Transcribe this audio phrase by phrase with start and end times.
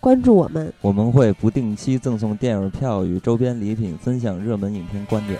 [0.00, 5.38] 关注我们，我们会不定期赠送电影票与周边礼品，分享热门影片观点。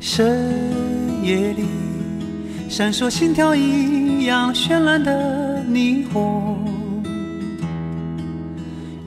[0.00, 1.64] 深夜里，
[2.68, 6.64] 闪烁心跳一样绚烂的霓虹，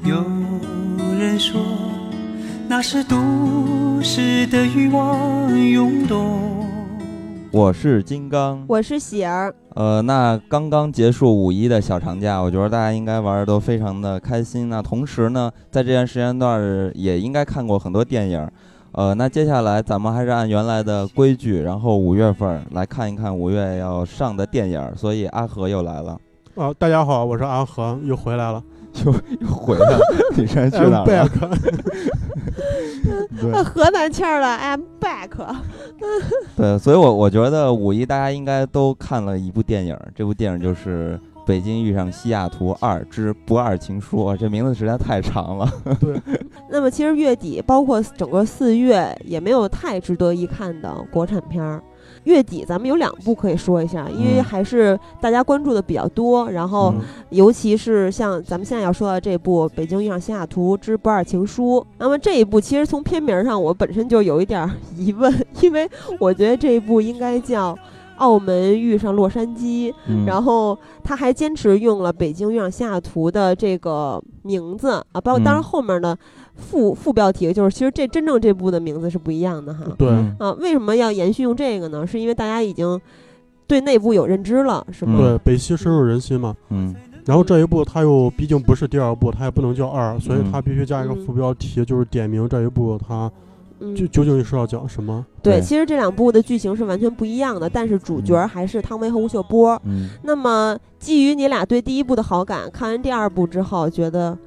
[0.04, 0.23] 有
[1.18, 1.60] 人说。
[2.70, 3.16] 那是都
[4.02, 6.40] 市的欲望涌动。
[7.52, 9.56] 我是金刚，我是喜儿。
[9.73, 14.70] 呃，那刚刚结束五一的小长假，我觉得大家应该玩的都非常的开心。
[14.70, 18.48] 那同时呢，在这段时间段也应该看过很多电影。
[18.92, 24.95] 呃，那接下来咱们还是按原来的规矩，然后五月份来看一看五月要上的电影。
[24.95, 26.20] 所以阿和又来了。
[26.56, 28.62] 啊，大家好，我是阿和，又回来了。
[29.06, 30.00] 又又回来了，
[30.36, 31.06] 你上去哪了？
[33.39, 35.30] 对，河南腔儿了，I'm back。
[36.58, 44.26] 对，所以，我我觉得五一大家应该都看了一部电影，这部电影就是《北京遇上西雅图二之不二情书》。
[44.38, 45.72] 这名字实在太长了。
[46.00, 46.20] 对。
[46.70, 51.82] 那么，其实月底包括整个四月，也没有太值得一看的国产片儿。
[52.27, 56.52] 月底咱们有两部可以说一下，因为还是大家关注的比较多。
[56.52, 56.93] 然后，
[57.30, 65.89] 尤其是像咱们现在要说到这部《北京遇上西雅图之不二情书》，那么这一部其实从片名上我本身就有一点疑问，因为
[66.20, 67.73] 我觉得这一部应该叫
[68.17, 69.89] 《澳门遇上洛杉矶》，
[70.26, 76.17] 然后他还坚持用了《北京遇上西雅图》的这个名字啊，包括当然后面呢。
[76.58, 79.86] 副副标题就是，其实这真正这部的名字是不一样的哈。
[79.98, 80.10] 对
[80.40, 82.06] 啊，为什么要延续用这个呢？
[82.06, 83.00] 是因为大家已经
[83.68, 85.17] 对内部有认知了，是吗？
[85.17, 86.56] 对，北西深入人心嘛。
[86.70, 86.96] 嗯。
[87.26, 93.30] 然后这一部它又毕竟不是第二部，它也不能叫二，所以它必须加一个副标题，就是点明这一部它
[93.94, 95.26] 就究竟是要讲什么。
[95.44, 99.78] 对，其实这两部的剧情是完全不一样的，但是主角还是汤唯和吴秀波。
[99.84, 100.08] 嗯。
[100.23, 104.38] 那么，基于你俩对第一部的好感，看完第二部之后，觉得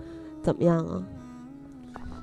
[0.42, 1.02] 怎么样啊？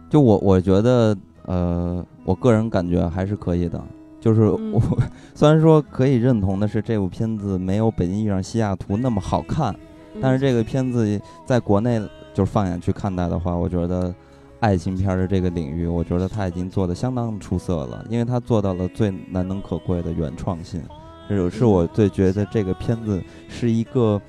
[0.10, 3.82] 就我我觉得，呃，我个人感觉还是可以的。
[4.20, 4.82] 就是我
[5.36, 9.74] 虽然说可以认同的是这部片子没有《北京遇上西雅图》那么好看，
[10.22, 12.00] 但是这个片子在国内
[12.34, 14.14] 就是放眼去看待的话，我觉得
[14.60, 20.82] 爱情片的这个领域，我觉得他已经做的相当出色了，因为他做到了最难能可贵的原创性，
[21.30, 24.20] 是是我最觉得这个片子是一个。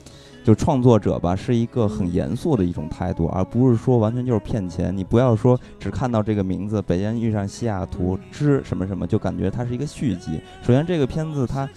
[0.48, 4.96] 就创作者吧，是一个很严肃的一种态度，而不是说完全就是骗钱。
[4.96, 10.40] 你不要说只看到这个名字《北京遇上西雅图之什么什么》，就感觉它是一个续集。
[10.62, 11.68] 首先，这个片子它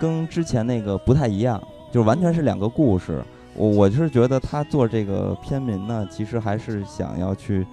[0.00, 1.62] 跟之前那个不太一样，
[1.92, 3.22] 就是完全是两个故事。
[3.54, 7.66] 我我就是觉得他做这个片名呢，其实还是想要去，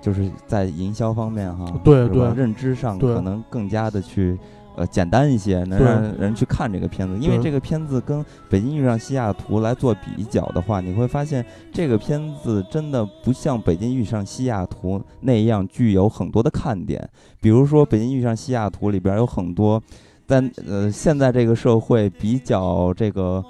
[0.00, 4.38] 就是在营销方面哈，对对，认知上可能更加的去。
[4.76, 7.18] 呃，简单一些，能让人去看这个片子。
[7.18, 17.08] 因为这个片子跟《北京遇上西雅图》来做比较的话，你会发现这个片子真的不像《北京遇上西雅图》那样具有很多的看点。
[17.40, 19.82] 比如说，《北京遇上西雅图》里边有很多，
[20.26, 23.44] 在呃现在这个社会比较这个。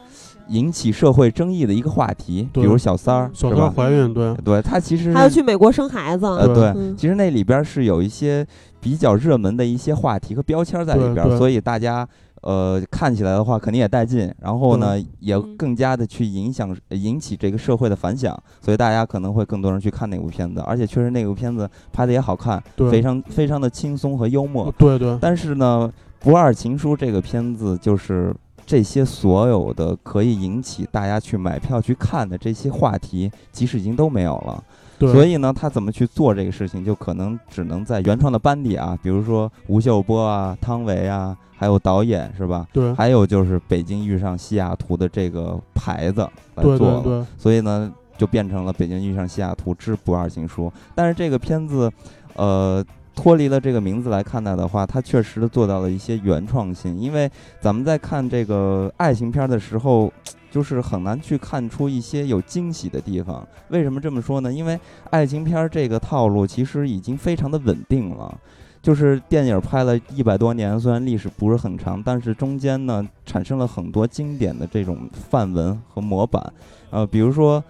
[0.49, 8.47] 引起社会争议的一个话题，比如小三儿，小三怀孕，对，对他其实还要去美国生孩子，呃，对，其实那里边是有一些
[8.81, 12.09] 比较热门的一些话题和标签在里边，所以大家
[12.43, 25.91] 呃看起来的话肯定也带劲，然后呢也更加的去影响引起这个社会的反响，所以大家可能会更多人去看那部片子，而且确实那部片子拍的也好看，非常非常的轻松和幽默，对对，但是呢，
[26.25, 28.33] 《不二情书》这个片子就是。
[28.67, 34.63] 这些所有的可以引起大家去买票去看的这些话题，即使已经都没有了。
[34.99, 42.67] 所以呢，他怎么去做这个事情，就可能只能在原创的班底啊，比如说吴秀波啊、汤唯啊，还有导演是吧？
[42.73, 42.93] 对。
[42.95, 46.23] 还有就是北京遇上西雅图的这个牌子
[46.57, 46.79] 来做。
[46.79, 47.27] 对对对。
[47.39, 50.73] 所以呢，就变成了北京遇上西雅图之不二情书。
[50.95, 51.91] 但是这个片子，
[52.35, 52.85] 呃。
[53.17, 56.97] 脱离了这个名字来看待的话，它确实做到了一些原创性。
[56.97, 57.29] 因为
[57.61, 60.13] 咱们在看这个爱情片的时候，
[60.51, 63.45] 就是很难去看出一些有惊喜的地方。
[63.71, 64.53] 为什么这么说呢？
[64.53, 64.79] 因为
[65.11, 68.39] 爱情片这个套路其实已经非常的稳定了。
[68.83, 76.53] 就是电影拍了一百多年，虽然历史不是很长，但是中间呢产生了很多经典的这种范文和模板，
[76.91, 77.65] 呃，比如说，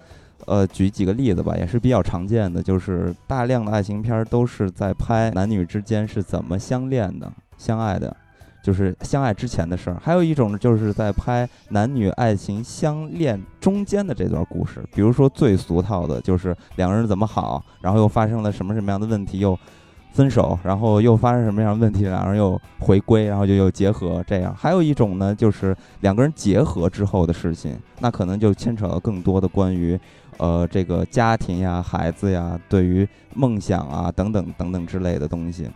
[0.47, 8.15] 呃，举几个例子吧，也是比较常见的，就是大量的爱情片都是在拍男女之间是怎么相恋的、相爱的。
[8.63, 14.83] 就是相爱之前的事儿，还有一种就是在拍男女爱情相恋中间的这段故事。
[14.93, 19.57] 比如说最俗套的就是两个人怎么好，然后又发生了什么什么样的问题，又
[20.11, 24.21] 分手，然后又发生什么样的问题，两人又回归，然后就又结合。
[24.27, 29.97] 这样还有一种呢，就是两个人结合之后的事情，那可能就牵扯到更多的关于
[30.37, 35.69] 呃这个家庭呀、孩子呀、对于梦想啊等等等等之类的东西。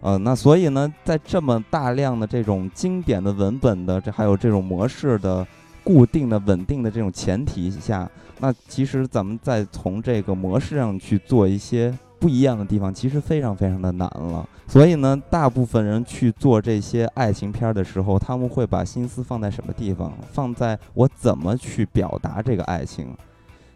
[0.00, 5.44] 呃，那所以呢，在这么大量的这种经典的文本的，这还有这种模式的
[5.82, 8.08] 固定的、稳定的这种前提下，
[8.38, 14.46] 那其实咱们再从这个模式上去做一些不一样的地方，其实非常非常的难了。
[14.68, 20.12] 所以呢，大部分人去做这些爱情片的时候，他们会把心思放在什么地方？
[20.30, 23.08] 放在我怎么去表达这个爱情。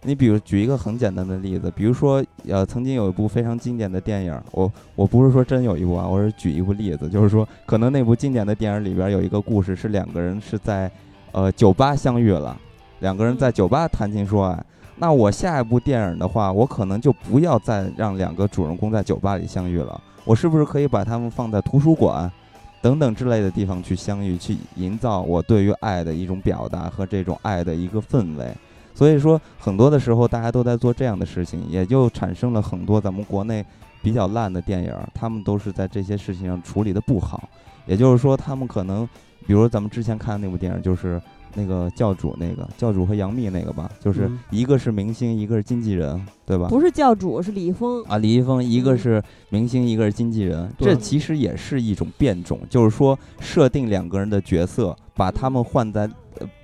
[0.02, 10.90] 你比如举一个很简单的例子，比如说，呃，曾经有一部非常经典的电影，我我不是说真有一部啊，我是举一部例子，就是说，可能那部经典的电影里边有一个故事是两个人是在，
[11.32, 12.58] 呃，酒吧相遇了，
[13.00, 14.64] 两个人在酒吧谈情说爱，
[14.96, 22.32] 那我下一部电影的话，我可能就不要再让两个主人公在酒吧里相遇了，我是不是可以把他们放在图书馆，
[22.80, 28.50] 等等之类的地方去相遇，去营造我对于爱的一种表达和这种爱的一个氛围？
[29.00, 33.64] 所以说，很多的时候大家都在做这样的事情，也就产生了很多咱们国内
[34.02, 37.48] 比较烂的电影，他们都是在这些事情上处理的不好。
[37.86, 39.08] 也就是说，他们可能，
[39.46, 41.18] 比如咱们之前看的那部电影，就是
[41.54, 46.68] 那个教主那个教主和杨幂那个吧，就是一个是明星，一个是经纪人，对吧？
[46.68, 56.06] 不是教主，是李易峰啊，李易峰，一个是明星，一个是经纪人，这其实也是一种变种，就是说设定两个人的角色，把他们换在。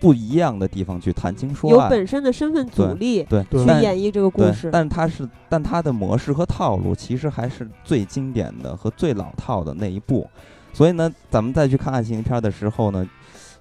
[0.01, 4.71] 不一样的地方去谈情说爱，有本身的身份阻力，对，去演绎这个故事。
[4.73, 10.29] 但它是，但它的模式和套路其实还是最经典的和最老套的那一部。
[10.73, 13.09] 所以呢，咱们再去看爱情片的时候呢，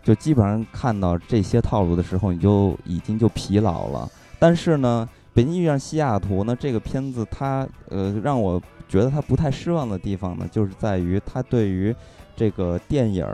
[0.03, 4.09] 就基本上看到这些套路的时候，你就已经就疲劳了。
[4.38, 11.95] 但是呢，《北京遇上西雅图》呢，这个片子它呃让我觉得它不太失望的地方呢，就是在于它对于
[12.35, 13.25] 这个电影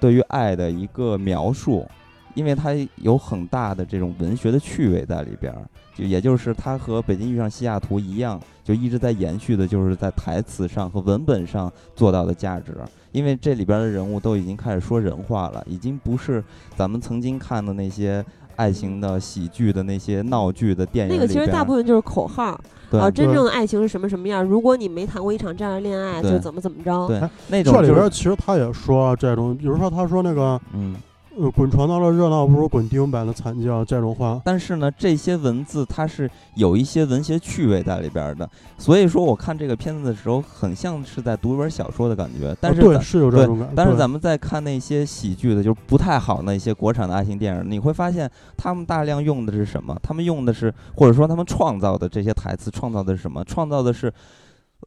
[0.00, 1.86] 对于爱的一个描述。
[2.34, 5.62] 因为它有很大的这种文学的趣味在里边儿，
[5.94, 12.76] 就也就是它和《北京遇上西雅图》一样，就一直在延续的，就是在台词上和文本上做到的价值。
[13.12, 16.42] 因为这里边的人物都已经开始说人话了，已经不是
[16.76, 18.24] 咱们曾经看的那些
[18.54, 21.14] 爱情的喜剧的那些闹剧的电影。
[21.14, 22.58] 那个其实大部分就是口号，
[22.92, 24.44] 啊，真正的爱情是什么什么样？
[24.44, 27.08] 如果你没谈过一场这样的恋爱，就怎么怎么着？
[27.08, 30.94] 对，那种这里边其实他也说这种，比如说他说那个，嗯。
[31.40, 34.38] 呃，滚床单的热闹不如滚钉板的惨叫，这种话。
[34.44, 42.54] 但是呢，这些文字它是有一些文学趣味在里边的，所以说我看这个片子的时候，很像是在读一本小说的感觉。
[42.60, 43.70] 但是对，是有这种感。
[43.74, 49.96] 但是咱们在看那些喜剧的，就是不太好那些国产的爱情电影，你会发现他们大量用的是什么？
[50.02, 53.42] 他们用的是，或者说他们创造的这些台词，创造的是什么？
[53.44, 54.12] 创造的是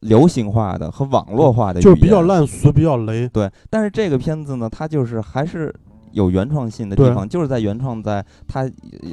[0.02, 3.28] 流行化的和网络化的，就是比较烂俗，比较雷。
[3.28, 5.74] 对，但是这个片子呢，它就是还是。
[6.14, 8.66] 有原创性的地方，就是在原创，在它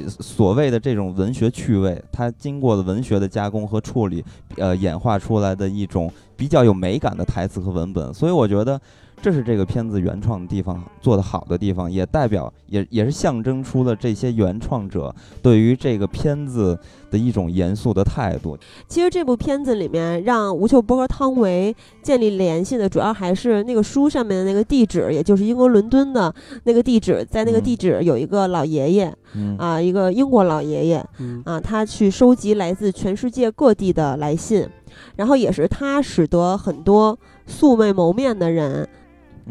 [0.08, 4.24] 所谓的这种文学趣味，它经过了文学的加工和处理，
[4.56, 8.80] 呃，演化出来的一种比较有美感的台词和文本，所以我觉得。
[9.22, 16.76] 这是这个片子原创的地方，做得好的地方，也代表也也是象征出了这些原创者对于这个片子
[17.08, 18.58] 的一种严肃的态度。
[18.88, 29.16] 其实这部片子里面让吴秀波和汤唯建立联系的，主要还是那个书上面的那个地址，也就是英国伦敦的那个地址，在那个地址有一个老爷爷，
[29.56, 31.06] 啊，一个英国老爷爷，
[31.44, 34.68] 啊，他去收集来自全世界各地的来信，
[35.14, 38.88] 然后也是他使得很多素未谋面的人。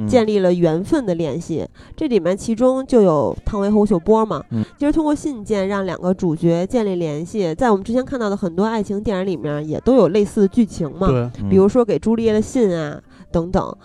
[0.08, 4.44] 建立了缘分的联系，这里面其中就有汤唯和吴秀波嘛。
[4.52, 11.08] 嗯，其实通过信件让两个主角建立联系，在我们之前看到的很多爱情电影里面也都有类似的剧情嘛。
[11.08, 13.76] 对，比如说给朱丽叶的信啊等等。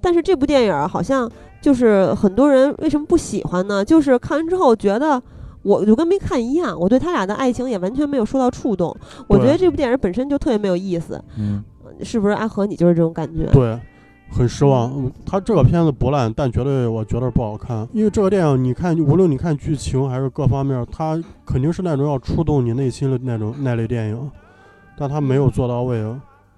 [0.00, 1.28] 但是这部电影好像
[1.60, 3.84] 就是很多人为什么不喜欢呢？
[3.84, 5.20] 就是看完之后觉得
[5.62, 8.96] 我就跟没看一样，我对他俩的爱情也完全没有受到触动。
[9.26, 11.20] 我觉得这部电影本身就特别没有意思。
[11.36, 11.64] 嗯，
[12.02, 13.44] 是不是阿和你就是这种感觉？
[13.52, 13.78] 对。
[14.30, 17.88] 很失望，他这个片子不烂，但绝对我觉得不好看。
[17.92, 24.30] 因为这个电影，你看，无论你看剧情还是各方面，它肯定是那种要触动你内心的那种那类电影，
[24.96, 26.04] 但他没有做到位。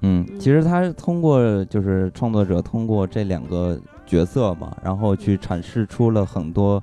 [0.03, 6.83] 嗯，其实他通过就是创作者通过这两个角色嘛，然后去阐释出了很多，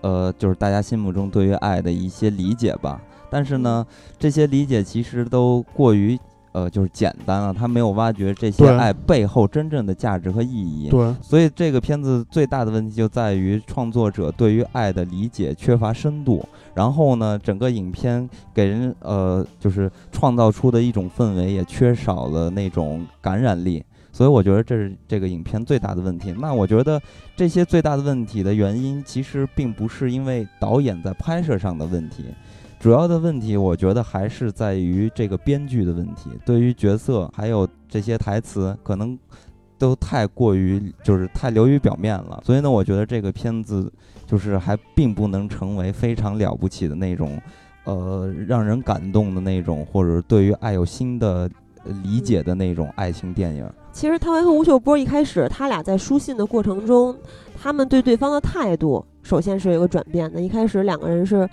[0.00, 3.00] 呃，就是大家心目中对于爱的一些理解吧。
[3.28, 3.86] 但是呢，
[4.18, 6.18] 这些理解其实都过于。
[6.52, 10.88] 呃，就是简单了，他没有挖掘这些爱背后真正的价值和意义。
[10.90, 16.44] 对，所以这个片子最大的问题就在于创作者对于爱的理解缺乏深度。
[16.74, 23.84] 然后呢，整个影片给人呃，就是创造出的一种氛围也缺少了那种感染力。
[24.12, 26.32] 所以我觉得这是这个影片最大的问题。
[26.32, 27.00] 那我觉得
[27.36, 32.24] 这些最大的问题的原因，其实并不是因为导演在拍摄上的问题。
[32.80, 36.30] 主要的问题，我觉得还是在于这个编剧的问题。
[36.46, 39.16] 对于角色还有这些台词，可能
[39.76, 42.42] 都太过于就是太流于表面了。
[42.42, 43.92] 所以呢，我觉得这个片子
[44.26, 47.38] 就是还并不能成为非常了不起的那种，
[47.84, 51.50] 呃，让人感动的那种，或者对于爱有新的
[52.02, 53.70] 理解的那种爱情电影。
[53.92, 57.14] 其实汤唯和吴秀波一开始，他俩在书信的过程中，
[57.60, 60.40] 他们对对方的态度，首先是有个转变的。
[60.40, 61.46] 一开始两个人是。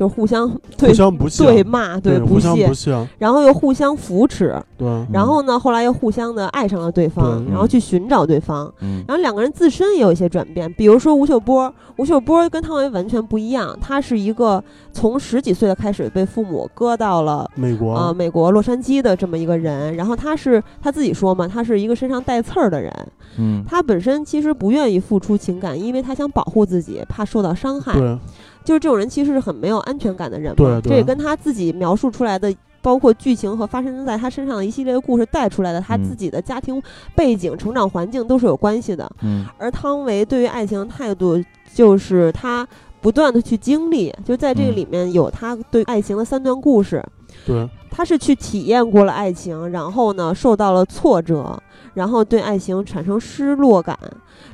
[0.00, 8.72] 就互相互相不对骂对不屑，然后又互相扶持，对，然后呢，后来又互相的爱上了对方，然后去寻找对方，
[9.06, 17.92] 然后两个人自身也有一些转变，比如说吴秀波，吴秀波跟汤唯完全不一样，他是一个从十几岁的开始被父母割到了美国。
[17.92, 22.90] 啊，美国洛杉矶的这么一个人，然后他是他自己说嘛，他是一个身上带刺儿的人，
[23.36, 28.18] 嗯，他本身其实不愿意付出情感，因为他想保护自己，怕受到伤害，对。
[28.64, 36.80] 就是这种人其实是很没有安全感的人嘛，这也跟他自己描述出来的，包括剧情和发生在他身上的一系列的故事带出来的他自己的家庭
[37.14, 39.10] 背景、成长环境都是有关系的。
[39.22, 41.42] 嗯，而汤唯对于爱情的态度，
[41.74, 42.66] 就是他
[43.00, 47.02] 不断的去经历，就在这个里面有他对爱情的三段故事。
[47.46, 51.58] 对，他是去体验过了爱情，然后呢受到了挫折，
[51.94, 53.98] 然后对爱情产生失落感，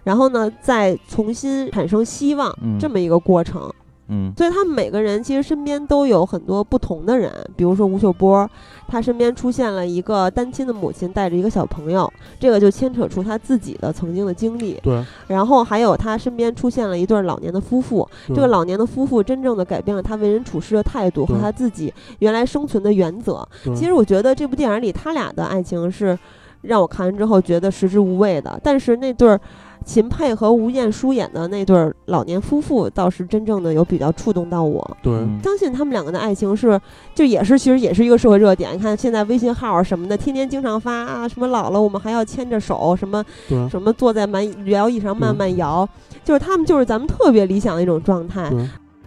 [0.04, 3.72] 然后呢再重新产生希望，这么一个过程。
[4.08, 8.48] 嗯，所以他们每个人其实身边都有很多不同的人，比如说吴秀波，
[8.86, 14.78] 他身边出现了一个单亲的母亲带着一个小朋友，这个就牵扯出他自己的曾经的经历。
[14.82, 15.04] 对。
[15.26, 23.46] 然后还有他身边出现了一对老年的夫妇，这个老年的夫妇真正的改变了他为人处事的态度和他自己原来生存的原则。
[23.74, 26.16] 其实我觉得这部电影里他俩的爱情是
[26.62, 29.40] 让我看完之后觉得食之无味的，但是那对儿。
[29.84, 34.96] 秦沛和吴彦姝演的那对老年夫妇，倒是真正的有比较触动到我。
[35.02, 36.80] 对，相信他们两个的爱情是，
[37.14, 38.74] 就也是其实也是一个社会热点。
[38.74, 43.24] 你看现在微信号什么的，天天经常发啊，什么老了我们还要牵着手，什么
[43.70, 45.88] 什么坐在慢摇椅上慢慢摇，
[46.24, 48.50] 就是他们就是咱们特别理想的一种状态。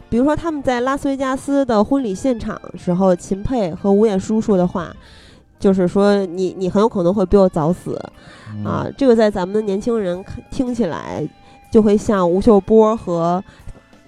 [0.10, 4.92] 比如说他们在拉斯维加斯的婚礼现场时候，秦沛和吴彦姝说的话。
[5.60, 8.00] 就是说，你你很有可能会比我早死，
[8.64, 11.28] 啊，这个在咱们的年轻人听起来，
[11.70, 13.44] 就会像吴秀波和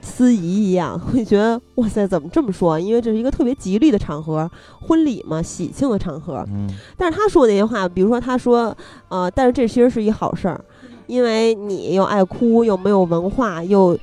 [0.02, 2.80] 司仪一样， 会觉得哇塞，怎么这么说？
[2.80, 6.46] 因为这是一个特别吉利的场合，婚礼嘛，喜庆的场合。
[6.48, 6.70] 嗯。
[6.96, 8.76] 但是他说那些话，比如说他说，
[9.10, 10.64] 呃，但是这其实是一好事儿，
[11.08, 14.00] 因为你又爱哭，又没有文化，又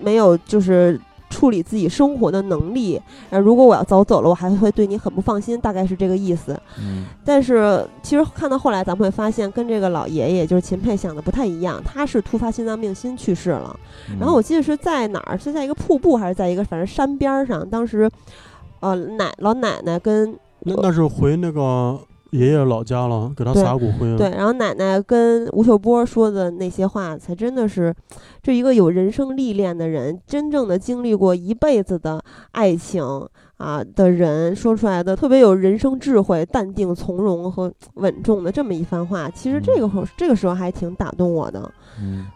[0.00, 1.00] 没有就是。
[1.30, 6.60] 处理自己生活的能力，呃，如果我要早走了，我还会对你很不放心，大概是这个意思。
[6.78, 13.74] 嗯，但是其实看到后来，咱们会发现跟这个老爷爷就是秦沛想的不太一样，他是突发心脏病心去世了。
[14.18, 18.10] 然后我记得是在哪儿，是在一个瀑布还是在一个反正山边上，当时，
[18.80, 21.98] 呃，奶老奶奶跟那那是回那个。
[22.30, 24.16] 爷爷老家了，给他撒骨灰。
[24.16, 27.92] 对，然后奶奶跟吴秀波说的那些话，才真的是，
[28.40, 32.22] 这一个有人生历练的人，真正的经历过一辈子的
[32.52, 33.04] 爱情
[33.56, 39.28] 啊的人说出来的，特别有人生智慧、淡定从容和稳重的这么一番话。
[39.28, 41.68] 其实这个时候，这个时候还挺打动我的。
[42.00, 42.26] 嗯，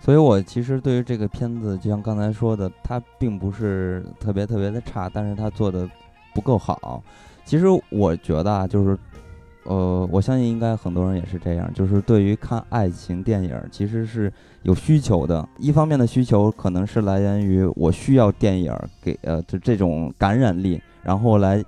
[0.00, 5.86] 所以我其实对于这个片子，就像刚才说的，它并不是特别特别的差，但是它做的
[6.34, 7.02] 不够好。
[7.44, 8.98] 其实我觉得啊，就是。
[9.64, 15.46] 呃，我相信应该很多人也是这样，就是对于看爱情电影，其实是有需求的。
[15.58, 21.62] 一方面的需求可能是来源于我需要电影给呃，就这种感染力，然后来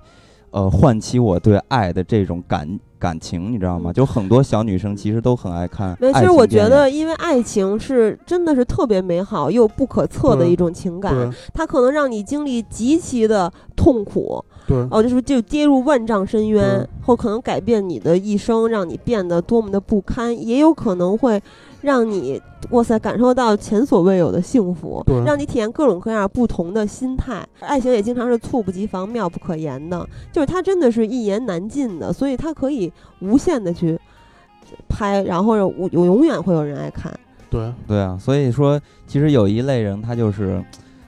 [0.51, 2.67] 呃唤起我对爱的这种感
[3.03, 3.91] 感情，你知道吗？
[3.91, 5.93] 就很多小女生其实都很爱看。
[6.13, 13.51] 其实我觉得，因为爱情是真的是特别美好又不可测的一种情感，它可能让你经历极其的。
[13.75, 21.41] 痛苦，对，哦，就是就跌入万丈深渊，或可能改变你的一生，让你变得多么的不堪，也有可能会
[21.83, 27.45] 让你哇塞感受到前所未有的幸福，让你体验各种各样不同的心态。
[27.59, 33.99] 爱情也经常是猝不及防、妙不可言的，就是它真的是一言难尽的，所以它可以无限的去
[34.87, 37.13] 拍，然后有有永远会有人爱看。
[37.49, 40.63] 对对啊，所以说其实有一类人，他就是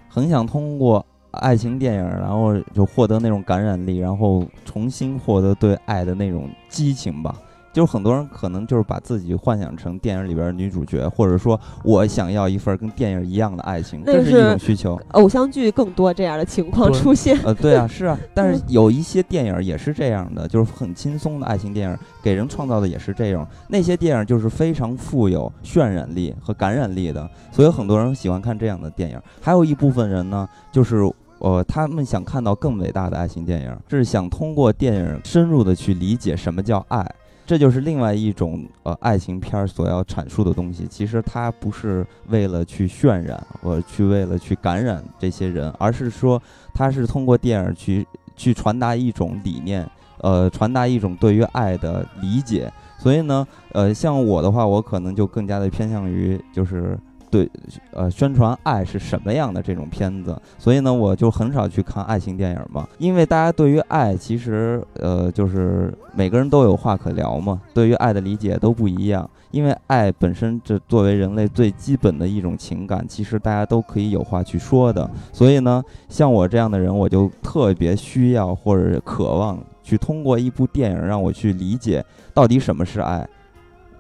[0.10, 7.34] 很想通过爱情电影，然后就获得那种感染力，然后重新获得对爱的那种激情吧。
[7.76, 14.98] 就是很多人可能就是把自己幻想成电影里边的女主角，或者说我想要一份跟电影一样的爱情，这是一种需求。
[15.12, 17.38] 偶像剧更多这样的情况出现。
[17.44, 23.46] 呃，对啊， 是啊，但是有一些电影也是这样的，就是很轻松的爱情电影，给人创造的也是这种。
[23.68, 29.20] 那些电影就是非常富有渲染力和感染力的，所以很多人喜欢看这样的电影。
[29.42, 31.04] 还有一部分人呢，就是
[31.40, 37.06] 呃，他们想看到更伟大的爱情电影，是想通过电影深入的去理解什么叫爱。
[37.46, 40.88] 这就是另外一种呃爱情片儿所要阐述的东西。
[40.90, 46.42] 其实它不是为了去渲染或去为了去感染这些人，而是说
[46.74, 49.88] 它是通过电影去去传达一种理念，
[50.18, 52.72] 呃，传达一种对于爱的理解。
[52.98, 56.98] 所以呢，呃，像我的话，我可能就更加的偏向于就是。
[57.30, 57.50] 对，
[57.92, 82.04] 呃，宣传爱是什么样的这种片子，所以呢，我就很少去看爱情电影嘛，因为大家对于爱，其实，呃，就是每个人都有话可聊嘛，对于爱的理解都不一样，因为爱本身这作为人类最基本的一种情感，其实大家都可以有话去说的，所以呢，像我这样的人，我就特别需要或者渴望去通过一部电影让我去理解
[82.34, 83.28] 到底什么是爱。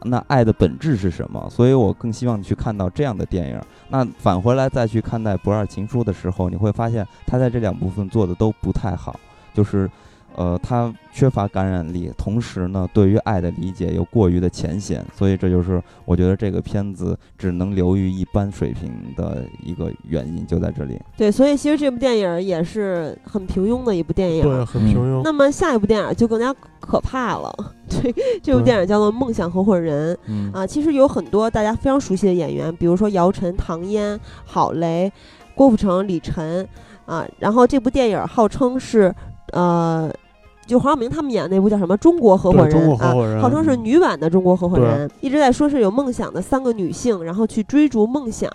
[0.06, 1.50] 那爱的本质是什么？
[1.50, 3.62] 所以我更希望去看到这样的电影。
[3.90, 9.20] 那返回来再去看待《不二情书》的时候，你会发现他在这两部分做的都不太好，
[9.54, 9.90] 就是。
[10.38, 21.00] 呃，他缺乏感染力，同时呢，对于爱的理解又过于的浅显，所以这就是我觉得这个片子只能流于一般水平的一个原因，就在这里。
[21.16, 25.22] 对，所以其实这部电影也是很平庸的一部电影，对，很平庸。
[25.24, 27.56] 那么下一部电影就更加可怕了，
[27.88, 30.18] 对这部电影叫做《梦想合伙人》
[30.54, 35.10] 啊，其实有很多大家非常熟悉的演员，比如说姚晨、唐嫣、郝蕾、
[35.56, 36.68] 郭富城、李晨
[37.06, 39.16] 啊，然后这部电影号称是
[39.54, 40.14] 呃。
[40.66, 48.52] 就黄晓明他们演那部叫什么《中国合伙人》啊，号称是女版的《中国合伙人》，一直在说是有梦想的三个女性，然后去追逐梦想，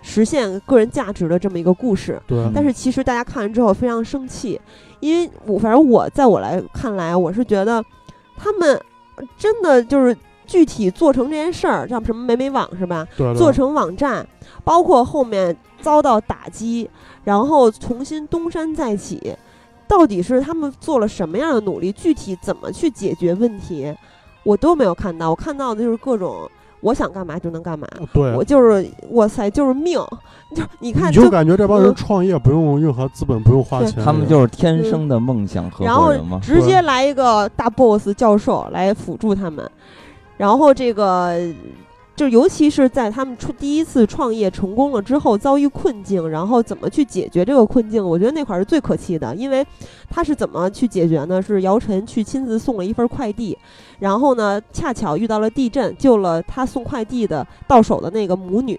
[0.00, 2.20] 实现个人价值的这么一个故事。
[2.26, 2.48] 对。
[2.54, 4.60] 但是其实大家看完之后非常生气，
[5.00, 7.84] 因为我反正我在我来看来，我是觉得
[8.36, 8.80] 他们
[9.36, 10.16] 真的就是
[10.46, 13.04] 具体做成这件事儿，像什么美美网是吧？
[13.16, 13.34] 对。
[13.34, 14.24] 做成网站，
[14.62, 16.88] 包括后面遭到打击，
[17.24, 19.34] 然后重新东山再起。
[19.88, 21.90] 到底是他们做了什么样的努力？
[21.90, 23.92] 具体怎么去解决问题，
[24.44, 25.30] 我都没有看到。
[25.30, 26.48] 我看到的就是各种
[26.80, 27.88] 我想干嘛就能干嘛。
[28.12, 29.98] 对，我就是哇塞，就是命。
[30.54, 36.38] 就你看，就感觉这帮人创业不用任何资本，不用花钱，他们就是天生的梦想合伙人吗？
[36.42, 39.70] 直接来一个大 boss 教授来辅助他们，
[40.36, 41.38] 然后这个。
[42.18, 48.04] 就尤其是在他们出第一次创业成功了之后，遭遇困境，然后怎么去解决这个困境？
[48.04, 49.64] 我觉得那块儿是最可气的，因为
[50.10, 51.40] 他是怎么去解决呢？
[51.40, 53.56] 是姚晨去亲自送了一份快递，
[54.00, 58.76] 然后呢，恰巧遇到了地震，救了他送快递的到手的那个母女，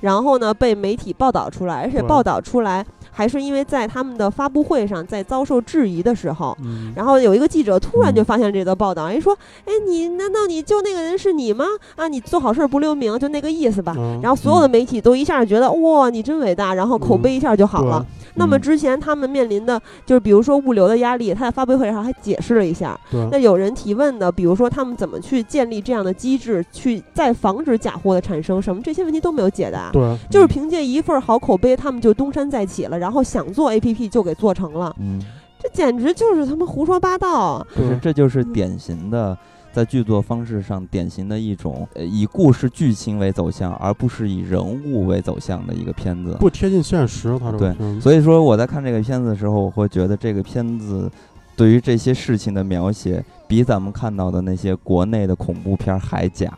[0.00, 2.82] 然后呢，被媒体报道出来，而且报道出来。
[3.10, 6.56] 还是因为在他们的发布会上，在遭受质疑的时候，
[6.94, 11.64] 然后有一个记者突然就发现这则报道，哎说，哎你难道你就那个人是你吗？
[11.96, 13.94] 啊你做好事不留名，就那个意思吧。
[14.22, 18.04] 然后所有的媒体都一下觉得哇你真伟大，然后口碑一下就好了。
[18.34, 22.98] 那么之前他们面临的就是比如说物流的压力，他在发布会上还解释了一下。
[23.30, 29.90] 那有人提问的，比如说他们怎么去建立这样的机制，去再防止假货的产生，什么这些问题都没有解答。
[29.92, 32.98] 对，就是凭借一份好口碑，他们就东山再起了。
[32.98, 35.20] 然后想做 A P P 就给做成了，嗯，
[35.58, 37.66] 这简直就是他们胡说八道。
[37.74, 39.36] 不是，这就是典型的
[39.72, 47.38] 在剧作方式上典型的一种以故事剧情为走向，而不是以人物为走向的一个片子，不贴近现实。
[47.38, 51.10] 他对，所以说我在看这个片子的时候，我会觉得这个片子
[51.56, 56.52] 对于这些事情的描写，比咱们看到的那些国内的恐怖片还假。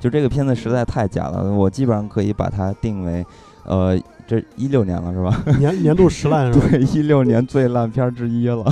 [0.00, 3.24] 就这个片子实在太假了，我基本上可以把它定为，
[3.64, 3.98] 呃。
[4.28, 5.42] 这一六年了是吧？
[5.58, 6.66] 年年度十烂是吧？
[6.68, 8.62] 对，一六年最烂片之一了，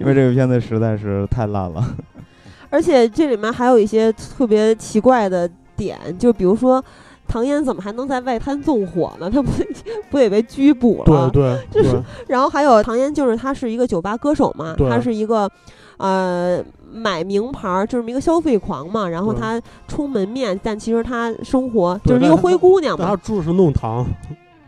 [0.00, 1.96] 因为这个片子实在是太烂了。
[2.70, 6.82] 而且这里面还有一些特别奇怪的点，就比如说，
[7.26, 9.30] 唐嫣怎么还能在外滩纵火呢？
[9.30, 9.50] 她不
[10.10, 11.30] 不也被拘捕了？
[11.30, 12.02] 对对， 就是。
[12.26, 15.50] 然后还有唐嫣，就是她是一个酒吧歌手嘛，她是一个
[15.98, 19.08] 呃买名牌，就是一个消费狂嘛。
[19.08, 23.06] 然后她充门面，但其实她生活就是一个灰姑娘嘛。
[23.06, 24.06] 她住是弄堂。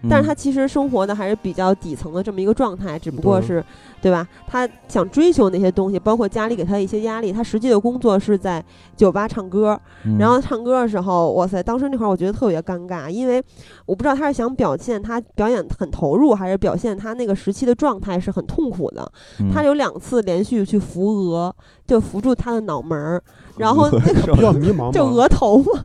[0.09, 3.63] 但是他其实生活的还是比较底层的这么一个状态，只不过是，
[4.01, 4.27] 对吧？
[4.47, 7.33] 他想追求那些东西，包括家里给他一些压力。
[7.33, 8.65] 他实际的工作是在
[8.97, 9.79] 酒吧唱歌，
[10.19, 13.43] 然后唱歌的时候，哇塞，当时那会儿我觉得特别尴尬，因为
[13.85, 19.11] 我不知道他是想表现他表演很投入，还是表现他那个时期的状态是很痛苦的。
[19.53, 21.55] 他有两次连续去扶额，
[21.87, 23.23] 就扶住他的脑门儿。
[23.61, 25.83] 然后 那个比较迷茫，就额头嘛。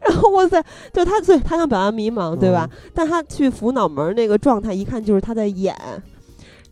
[0.00, 2.68] 然后哇塞，就他对他想表达迷茫，对吧？
[2.92, 5.74] 但他去扶脑门那个状态，一看就是他在演，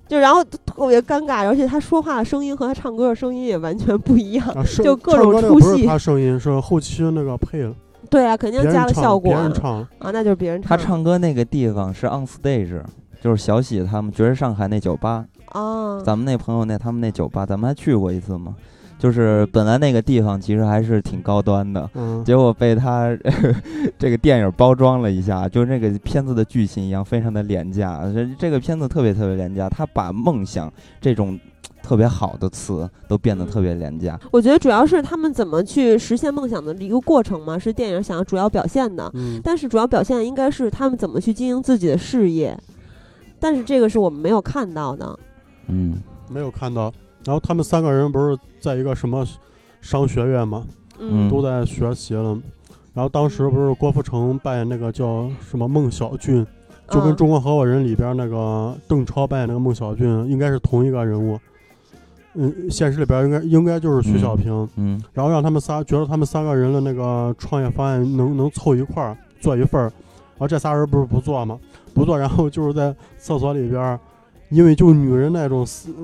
[0.08, 4.46] 就然后特别尴尬，而且他说话的声音和他唱歌的声音也完全不一样，
[4.82, 5.86] 就各种出戏。
[5.86, 7.72] 他声音是后期那个配了。
[8.08, 9.32] 对啊，肯定加了效果。
[9.32, 10.68] 别人唱啊，那就是别人唱。
[10.68, 12.82] 他唱歌那个地方是 on stage，
[13.22, 16.00] 就是小喜他们爵士上海那酒吧啊。
[16.00, 18.56] 咱们那朋友那他们那酒吧，咱们还去过一次吗？
[19.00, 21.88] 就是本来那个地方其实还是挺高端的，
[22.22, 23.16] 结果被他
[23.98, 28.02] 这个电影包装了一下，就是那个片子的剧情一样，非常的廉价。
[28.14, 31.40] 这这个片子特别特别廉价，他把梦想这种
[31.82, 34.20] 特别好的词都变得特别廉价。
[34.30, 39.10] 我觉得主要是他们怎么去实现梦想的一个过程嘛，是电影想要主要表现的。
[39.42, 42.54] 但是主要表现应该是他们怎么去经营自己的事业，
[43.38, 45.18] 但是这个是我们没有看到的。
[45.68, 45.96] 嗯，
[46.28, 46.92] 没有看到。
[47.24, 49.26] 然后他们三个人不是在一个什么
[49.80, 50.64] 商学院嘛？
[50.98, 52.38] 嗯，都在学习了。
[52.92, 56.44] 然后当时不是郭富城扮演那个叫什么孟小俊，
[56.88, 61.38] 就跟《中国合伙人》里边那个邓超扮演那个孟小俊应该是同一个人物。
[62.34, 64.68] 嗯，现实里边应该应该就是徐小平。
[64.76, 69.84] 嗯，然后让他们仨觉得他们三个人的那个创业方案能能凑一块儿做一份儿。
[69.84, 71.58] 然后这仨人不是不做吗？
[71.94, 73.98] 不做，然后就是在厕所里边。
[74.50, 75.94] 因为就女人那种撕，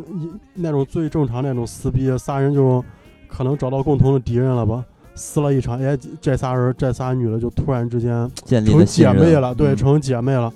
[0.55, 2.83] 那种最正常那种撕逼，仨人就
[3.29, 10.53] 可能找到共同的敌人了吧，撕了一场，哎，这仨人这仨女的就突然之间成姐妹了，对，成姐妹了。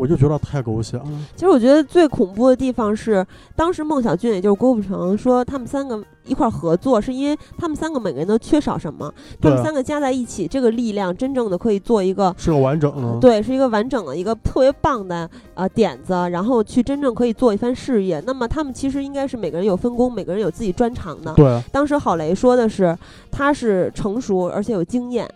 [0.00, 1.04] 我就觉得太狗血了。
[1.36, 18.22] 其实我觉得最恐怖的地方是，当时孟小俊也就是郭富城说他们三个一块合作，是因为他们三个每个人都缺少什么，他们三个加在一起，这个力量真正的可以做一个是个完整的，对，是一个完整的一个特别棒的呃点子，然后去真正可以做一番事业。
[18.26, 21.34] 那么他们其实应该是每个人有分工，每个人有自己专长的。
[21.34, 22.96] 对，当时郝雷说的是
[23.30, 25.28] 他是成熟而且有经验。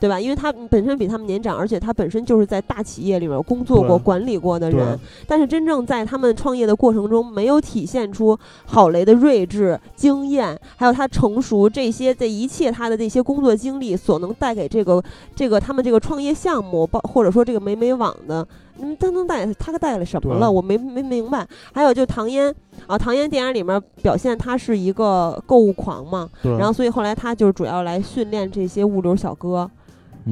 [0.00, 0.18] 对吧？
[0.18, 4.98] 因为他本身比他们年长，而且他本身就是在大企业里面工作过、管理过的人。
[5.26, 15.02] 但是真正在他们创业的过程中，没有体现出郝雷的睿智、经验，还有他成熟这些这一切他的这些工作经历所能带给这个
[15.36, 18.46] 这个他们这个创业项目，包或者说这个美美网的，
[18.78, 20.50] 嗯，他能带他带了什么了？
[20.50, 21.46] 我没没明白。
[21.72, 22.54] 还有就唐嫣
[22.86, 29.70] 啊，唐嫣电影里面表现他是一个购物狂嘛，然后所以后来他就是主要来训练这些物流小哥。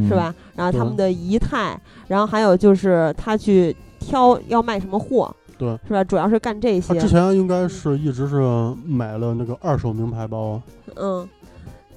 [0.06, 0.34] 是吧？
[0.54, 6.04] 然后他们的仪态，然后还有就是他去挑要卖什么货，对，是吧？
[6.04, 6.94] 主要是干这些。
[6.94, 8.36] 他之前应该是一直是
[8.84, 10.60] 买了那个二手名牌包。
[10.96, 11.28] 嗯，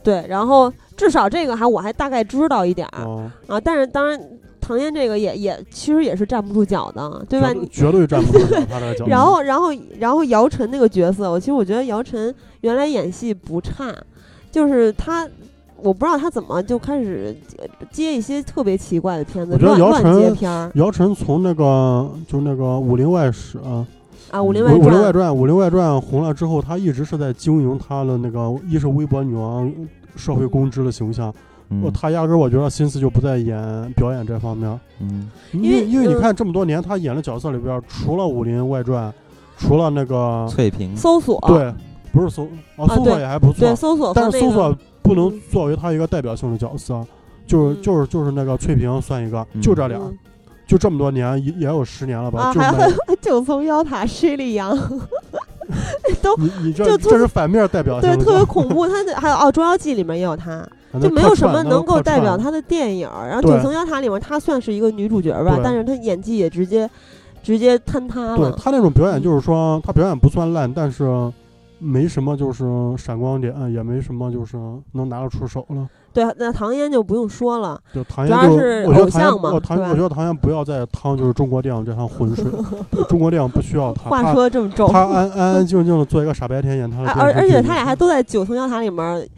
[0.04, 0.26] 对。
[0.28, 3.60] 然后至少这个还我还大概知道一点儿啊。
[3.60, 4.20] 但是当然，
[4.60, 7.54] 唐嫣这个也也其实也是站不住脚的，对吧？
[7.72, 9.06] 绝对站不住脚，他这个 脚。
[9.08, 9.68] 然后然后
[10.00, 13.94] 然后姚晨那个角色，我其实我觉得姚晨原来演戏不差，
[14.52, 15.28] 就是他。
[15.84, 17.36] 我不知道他怎么就开始
[17.91, 20.72] 接一些特别奇怪的片子，乱乱接片儿。
[20.76, 23.86] 姚晨从那个就那个《武林外史》啊，
[24.44, 29.72] 《武林外武林外传》《武林外传》红了之后，他一直是在经营他的那个一是微博女王、
[30.15, 31.34] 社会公知的形象。
[31.74, 34.80] 嗯，他压根儿我觉得心思就不在演表演这方面。
[35.00, 39.10] 嗯，因为因为你看这么多年他演的角色里边，除了《武林外传》，
[39.58, 41.74] 除了那个翠屏搜索，对，
[42.12, 44.76] 不是搜哦，搜索也还不错，对，搜索，但是搜索。
[45.04, 47.04] 不能作为他一个代表性的角色，
[47.47, 50.00] 就是就是就是那个翠萍算一个，就这俩，
[50.67, 52.39] 就这么多年也也有十年了吧？
[52.39, 54.78] 啊，还有 九层妖塔水里杨，
[56.21, 58.88] 都你你这这是反面代表性，对，特别恐怖。
[58.88, 60.63] 他的还有哦，《捉妖记》里面也有他，
[61.02, 63.10] 就没有什么能够代表他的电影。
[63.28, 66.88] 然后《九层妖塔》里面他算是一个女主角吧，但是他演技也直接
[67.41, 68.38] 直接坍塌了。
[68.38, 71.34] 对他那种表演，就是说他表演不算烂，但是。
[71.82, 72.63] 没什么，就是
[72.98, 74.56] 闪光点，也没什么，就是
[74.91, 75.88] 能拿得出手了。
[76.13, 82.46] 对，那唐嫣就不用说了，就唐嫣就我觉得唐嫣，我唐我觉得唐嫣不要再趟就是中国电影这趟浑水，
[83.10, 84.10] 中国电影不需要他。
[84.10, 87.12] 话说这么重，他安安安静静的做一个傻白甜演他的。
[87.12, 89.30] 而而且他俩还都在九层妖塔里面，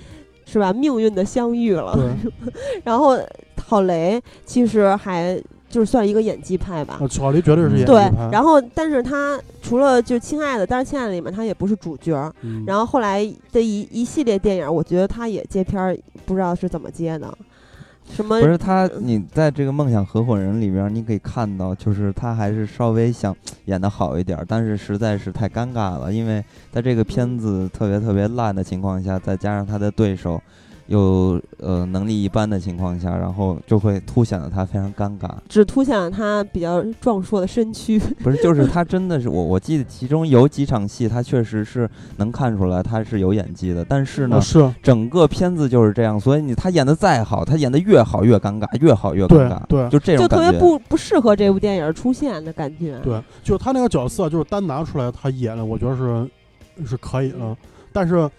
[0.45, 0.73] 是吧？
[0.73, 1.93] 命运的相遇了。
[1.93, 2.31] 对。
[2.83, 3.17] 然后。
[3.65, 5.41] 郝雷其实还
[5.73, 6.99] 就是算一个演技派吧。
[7.41, 12.31] 绝对是演技对，然后但是他除了就《亲爱的》，但是《亲爱的》里面他也不是主角
[12.67, 17.35] 然后后来的一一系列电影，我觉得他也接片儿，不知道是怎么接的。
[18.11, 30.39] 什么不是他，你在这个梦想合伙人里边，你可以看到，就是他还是稍微想演的好一点儿，但是实在是太尴尬了，因为在这个片子特别特别烂的情况下，再加上他的对手
[30.87, 35.29] 又呃能力一般的情况下，然后就会凸显了他非常尴尬。
[35.49, 37.99] 只凸显了他比较壮硕的身躯。
[38.23, 50.39] 不是，就是他真的是我，我记得其中有几场戏，他确实是能看出来他是有演技的，但是呢啊，是整个片子就是这样，所以你他演的再好，他演的越好越尴尬，越好越尴尬，对就这种就特。
[50.43, 52.99] 别不不适合这部电影出现的感觉。
[53.01, 56.29] 对，就他那个角色，就是单拿出来他演的，我觉得是
[56.85, 57.55] 是可以了。
[57.93, 58.29] 但是，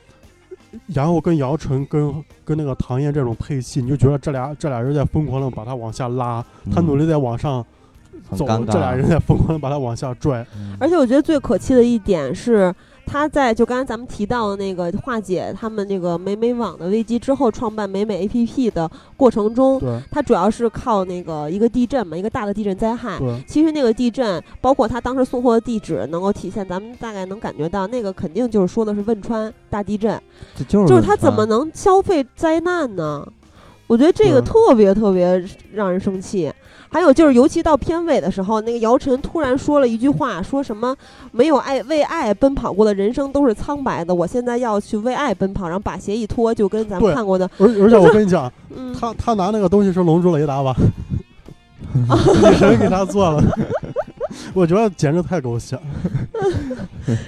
[0.86, 7.64] 然后跟姚晨跟跟那个唐嫣这种配戏，你就觉得这俩这俩人在疯狂的把他往下拉，他努力在往上
[8.36, 10.46] 走，这俩人在疯狂的把他往下拽。
[10.56, 10.76] 嗯。
[10.80, 12.74] 而且我觉得最可气的一点是，
[13.06, 23.18] 他在就刚才咱们提到的那个化解他们那个美美网的危机之后，创办美美 APP 的过程中，对他主要是靠那个一个地震嘛，一个大的地震灾害。
[23.18, 30.20] 对其实那个地震，包括他当时送货的地址，能够体现，咱们大概能感觉到，那个肯定就是说的是汶川大地震，
[30.56, 33.26] 这就是就是他怎么能消费灾难呢？
[33.86, 36.50] 我觉得这个特别特别让人生气。
[36.94, 40.94] 还有就是，尤其到片尾的时候，那个姚晨突然说了一句话，说什么
[41.32, 50.72] 没有爱为爱奔跑过的人生都是苍白的，我现在要去为爱奔跑，然后把鞋一脱，就跟咱们看过的，而而且我跟你讲，嗯，他他拿那个东西是龙珠雷达吧？
[51.94, 53.42] 女神给他做了，
[54.54, 55.76] 我觉得简直太狗血。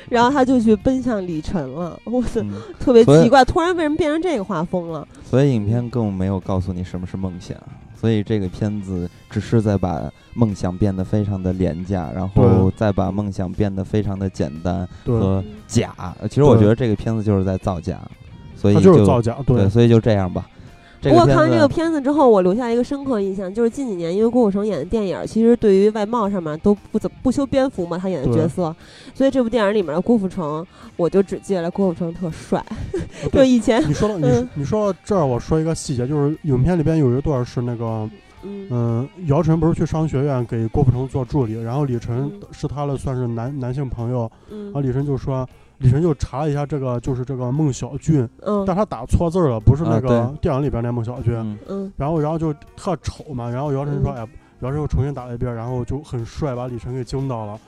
[0.08, 5.06] 然后他就去奔向李晨了，我操，嗯特别奇怪，突然为什么变成这个画风了？
[5.28, 7.56] 所以影片更没有告诉你什么是梦想，
[7.98, 15.94] 所以这个片子只是在把梦想变得非常的廉价，然后再把梦想变得非常的简单，和假。
[16.20, 18.00] 呃其实我觉得这个片子就是在造假，
[18.54, 19.36] 所以他就是造假。
[19.46, 20.46] 对，所以就这样吧。
[21.00, 28.74] 这不过看完这个片子之后，我留下一个深刻印象，就是近几年因为郭富城演的电影，其实对于外貌上面都不怎么不修边幅嘛，他演的角色，
[29.14, 32.64] 所以这部电影里面的郭富城，我就只记得了郭富城特帅，
[33.32, 38.08] 就以前你说到你嗯你说到这儿，我说一个细节，就是影片里边有一段是那个，
[38.42, 45.46] 嗯嗯，姚晨不是去商学院给郭富城做助理，然后李晨嗯是他的算是男男性朋友，嗯然后李晨就说，
[45.78, 54.28] 李晨就查了一下这个就是这个孟小俊，嗯但他打错字了，不是那啊个电影里边那孟小俊，嗯嗯然后然后就特丑嘛，然后姚晨说，嗯哎，
[54.60, 57.58] 姚晨又重新打了一遍，然后就很帅，把李晨给惊到了。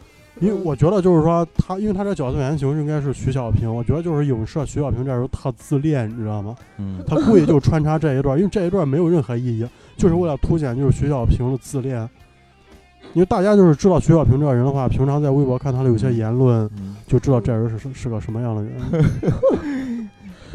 [0.41, 6.55] 因为嗯我觉得就是说他，因为他这角色原型应该是徐小平，我觉得就是影射徐小平这时候特自恋，你知道吗？
[6.79, 9.67] 嗯 他故意就穿插这一段，因为这一段没有任何意义，
[9.97, 12.09] 就是为了凸显就是徐小平的自恋。
[13.15, 20.09] 因为大家就是知道徐小平这个人的话，平常在微博看他的有些言论，嗯，就知道这人是是是个什么样的人。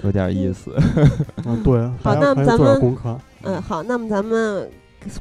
[0.04, 0.74] 有点意思。
[1.46, 3.18] 嗯，对，好那咱们点功课。
[3.44, 4.70] 嗯，好，那么咱们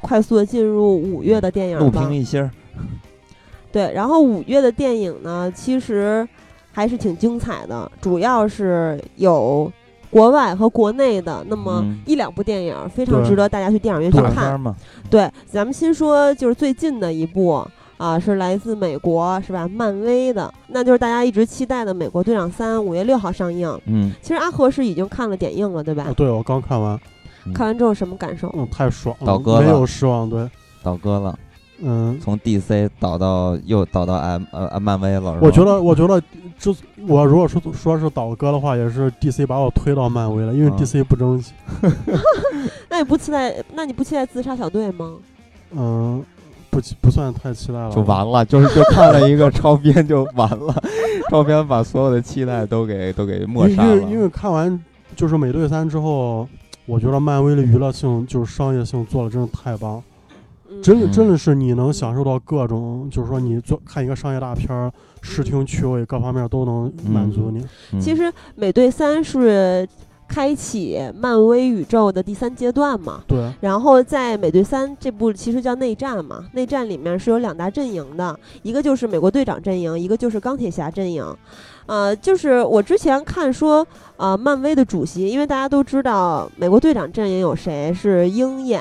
[0.01, 2.15] 快速的进入五月的电影陆吧平。
[2.15, 2.51] 一星，
[3.71, 6.27] 对，然后五月的电影呢，其实
[6.73, 9.71] 还是挺精彩的，主要是有
[10.13, 14.63] 国外和国内的那么嗯一两部电影，非常值得大家去电影院去看。
[15.11, 19.67] 对，咱们先说就是最近的一部啊，是来自美国是吧？
[19.67, 23.75] 漫威的，那就是大家一直期待的《美国队长三》，五月六号上映。
[23.87, 26.05] 嗯，其实阿和是已经看了点映了，对吧？
[26.09, 27.01] 哦，对我刚看完，
[27.55, 28.53] 看完之后什么感受？
[28.55, 30.29] 嗯，太爽了，倒戈了没有失望。
[30.29, 30.47] 对，
[30.83, 31.39] 倒戈了，
[31.85, 35.37] 嗯，从 DC 倒到又倒到 M 呃漫威了。
[35.43, 36.23] 我觉得，我觉得，
[36.59, 36.73] 这
[37.09, 41.53] 我如果说说是倒戈的话，也是 DC 把我推到漫威了，因为啊 DC 不争气。
[42.89, 43.55] 那你不期待？
[43.75, 45.15] 那你不期待自杀小队吗？
[45.73, 46.23] 嗯，
[46.71, 50.75] 不期不算太期待了，就完了， 就是就看了一个超编就完了，
[51.31, 53.97] 超编把所有的期待都给都给抹杀了。
[53.97, 54.79] 因为因为看完
[55.17, 56.47] 就是美队三之后，
[56.87, 60.03] 我觉得漫威的娱乐性就是商业性做的真的太棒，嗯
[60.81, 67.65] 真的嗯真的是你能享受到各种，就是说你做看一个商业大片儿，视听趣味各方面都能满足你。
[67.93, 68.23] 嗯其实
[68.55, 69.89] 《美队三》是
[70.29, 73.23] 开启漫威宇宙的第三阶段嘛。
[73.27, 81.25] 对，然后在《美队三》这部其实叫内战嘛，内战里面是有两大阵营的，一个就是美国队长阵营，一个就是钢铁侠阵营。
[81.85, 83.87] 呃，就是我之前看说，
[84.23, 88.81] 呃，漫威的主席，因为大家都知道美国队长阵营有谁是鹰眼，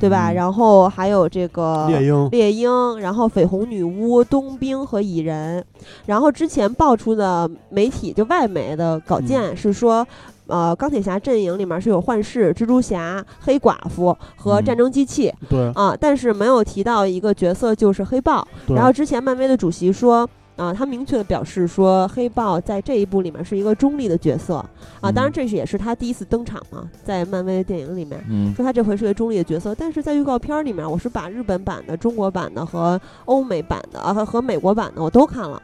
[0.00, 0.30] 对吧？
[0.30, 5.62] 嗯然后还有这个猎鹰，猎鹰，然后绯红女巫、冬兵和蚁人。
[6.06, 10.06] 然后之前爆出的媒体就外媒的稿件是说，
[10.46, 18.48] 呃钢铁侠阵营里面是有幻视、蜘蛛侠、黑寡妇和嗯战争机器对啊，但是没有提到一个角色就是黑豹。
[18.68, 20.26] 然后之前漫威的主席说。
[20.60, 24.56] 啊，他明确的表示说，黑豹在这一部里面是一个中立的角色
[25.00, 35.62] 啊，当然嗯这是也是他第一次登场嘛，在漫威的电影里面，嗯说他这回是个中立的角色，但是在预告片儿里面，我是把日本版的、中国版的和欧美版的啊和和美国版的我都看了。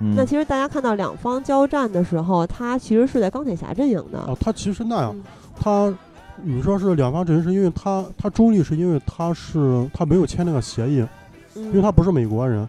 [0.00, 4.20] 嗯，那其实大家看到两方交战的时候，他其实是在钢铁侠阵营的。
[4.20, 5.22] 啊，他其实那样嗯，
[5.58, 5.92] 他
[6.40, 11.04] 你说是两方阵营，是因为他他中立，是因为他是他没有签那个协议，
[11.56, 12.64] 因为嗯他不是美国人，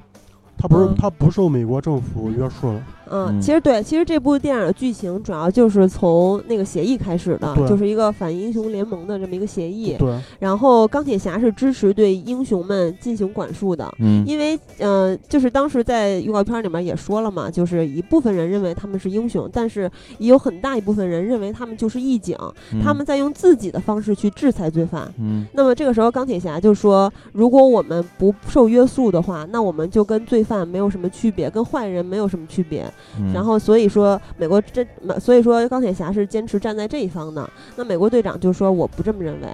[0.59, 2.83] 他不是嗯他不受美国政府约束的。
[3.09, 9.95] 嗯，嗯其实对，其实这部电影的剧情主要就是从那个协议开始的，就是一个反英雄联盟的这么一个协议。
[9.97, 22.37] 对，然后钢铁侠是支持对英雄们进行管束的，嗯因为呃，就是当时在预告片里面也说了嘛，就是一部分人认为他们是英雄，但是也有很大一部分人认为他们就是义警，
[22.83, 25.11] 他们在用自己的方式去制裁罪犯。
[25.17, 32.85] 嗯那么这个时候，钢铁侠就说：“如果我们不受约束的话，那我们就跟罪犯没有什么区别，跟坏人没有什么区别。
[33.33, 34.85] 然后，所以说美国这，
[35.19, 37.49] 所以说钢铁侠是坚持站在这一方的。
[37.75, 39.47] 那美国队长就说：“我不这么认为。”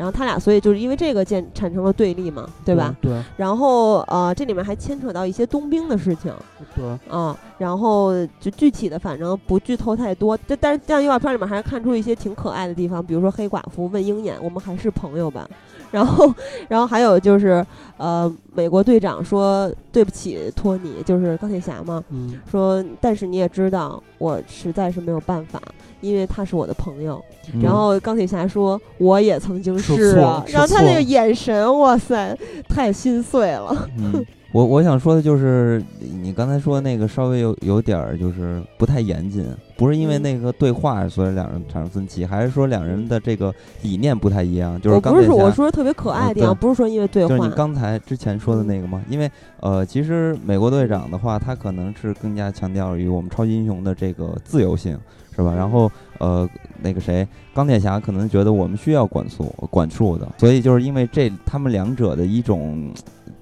[0.00, 2.96] 然后他俩，所以就是因为这个建产生了对立嘛，对吧？？
[3.02, 6.32] 对然后呃，这里面还牵扯到一些冬兵的事情
[6.74, 6.82] 对
[7.14, 8.10] 啊，然后
[8.40, 15.46] 就具体的反正不剧透太多，但但是在预告片里面还是看出一些挺可爱的地方，比如说黑寡妇问鹰眼：“我们还是朋友吧？”
[15.92, 16.32] 然后，
[16.66, 17.62] 然后还有就是
[17.98, 25.60] 呃，美国队长说：“对不起，托尼，就是钢铁侠嘛，嗯，说但是你也知道，我实在是没有办法，
[26.00, 32.36] 因为他是我的朋友。”嗯然后钢铁侠说：“我也曾经是是啊。”然后他那个眼神，哇塞，
[32.68, 33.88] 太心碎了。
[33.98, 35.82] 嗯，我我想说的就是，
[36.22, 39.44] 你刚才说那个稍微有有点儿就是不太严谨，
[39.76, 44.80] 不是因为嗯那个对话所以两人产生分歧，还是说两人的这个理念不太一样？
[44.80, 49.02] 就是我不是我说特别可爱的地方，嗯不是说因为对话就是你，刚才之前说的那个吗？
[49.08, 54.96] 因为呃，其实美国队长的话，他可能是更加强调于我们超级英雄的这个自由性，
[55.40, 55.54] 是吧？
[55.54, 56.48] 然后呃，
[56.82, 62.92] 那个谁，钢铁侠可能觉得我们需要管束管束的，所以就是因为这他们两者的一种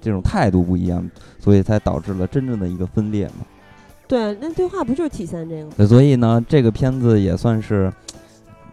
[0.01, 1.07] 这种态度不一样，
[1.39, 3.45] 所以才导致了真正的一个分裂嘛。
[4.07, 5.85] 对，那对话不就是体现这个吗？
[5.85, 7.93] 所以呢，这个片子也算是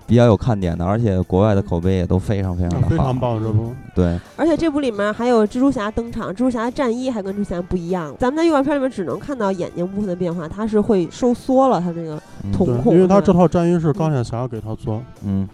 [0.07, 8.15] 比较有看点的，而且国外的口碑也都非常非常的好，非常棒，这部对，而且这部里面还有蜘蛛侠登场，蜘蛛侠的战衣还跟之前不一样。
[8.19, 12.21] 咱们在预告片里面只能看到眼睛部分的变化，它是会收缩了，它那个
[12.53, 15.49] 瞳孔因为它这套战衣是钢铁侠给他做，嗯。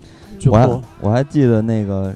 [0.47, 2.13] 我还我还记得那个，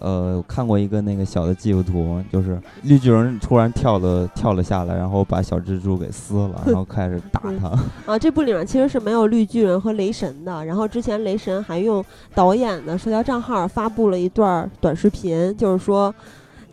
[0.00, 8.12] 呃，看过一个那个小的技术图，就是绿巨人突然跳了跳了下来，然后把小蜘蛛给撕了， 然后开始打他。
[8.12, 10.64] 啊，这部里面其实是没有绿巨人和雷神的。
[10.64, 16.14] 然后之前雷神还用导演的社交账号发布了一段短视频，就是说。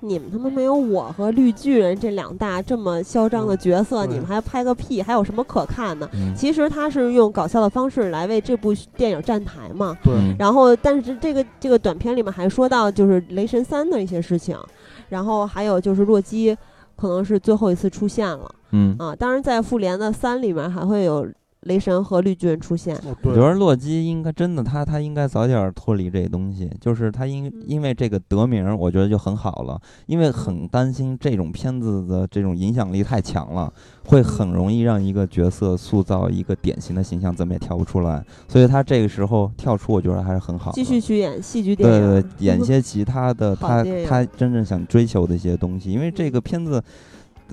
[0.07, 5.01] 你们他妈没有我和绿巨人这两大这么嚣张的角色，嗯你们还拍个屁？
[5.01, 6.09] 还有什么可看的？
[6.13, 9.97] 嗯其实他是用搞笑的方式来为这部电影站台嘛。
[10.37, 14.57] 然后，但是这个这个短片里面还说到就是雷神三的一些事情，
[15.09, 16.55] 然后还有就是洛基
[16.95, 19.15] 可能是最后一次出现了嗯，啊。
[19.15, 21.27] 当然，在复联的三里面还会有
[21.65, 22.95] 雷神和绿巨人出现。
[22.97, 33.71] 哦对，我觉得洛基应该真的他他应该早点脱离这东西，就是他因因为这个得名，我觉得就很好了，因为很担心这种片子的这种影响力太强了，
[34.06, 40.71] 会很容易让一个角色塑造一个典型的形象，怎么也跳不出来，所以他这个时候跳出，我觉得还是很好。
[40.73, 46.84] 继续去演戏剧电对影，对对，演些其他的，他他真正想追求的一些东西，因为这个片子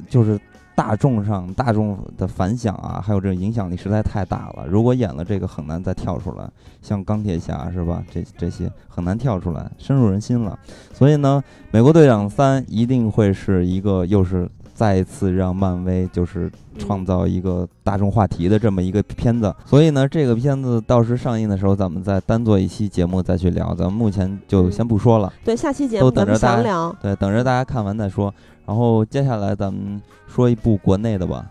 [0.08, 0.38] 就是
[0.74, 4.66] 大众上大众的反响啊，还有这个影响力实在太大了。
[4.66, 6.48] 如果演了这个，很难再跳出来，
[6.80, 8.02] 像钢铁侠是吧？
[8.10, 10.58] 这这些很难跳出来，深入人心了。
[10.92, 19.54] 所以呢，美国队长三一定会是一个又是再一次让漫威就是创造一个大众话题的这么一个片子。
[19.66, 23.74] 所以呢，这个片子到时上映的时候，咱们再单做一期节目再去聊。
[23.74, 26.96] 咱们目前就先不说了，对下期节目咱们等着大家详聊。
[27.02, 28.32] 对，等着大家看完再说。
[28.66, 31.46] 然后接下来咱们说一部国内的吧。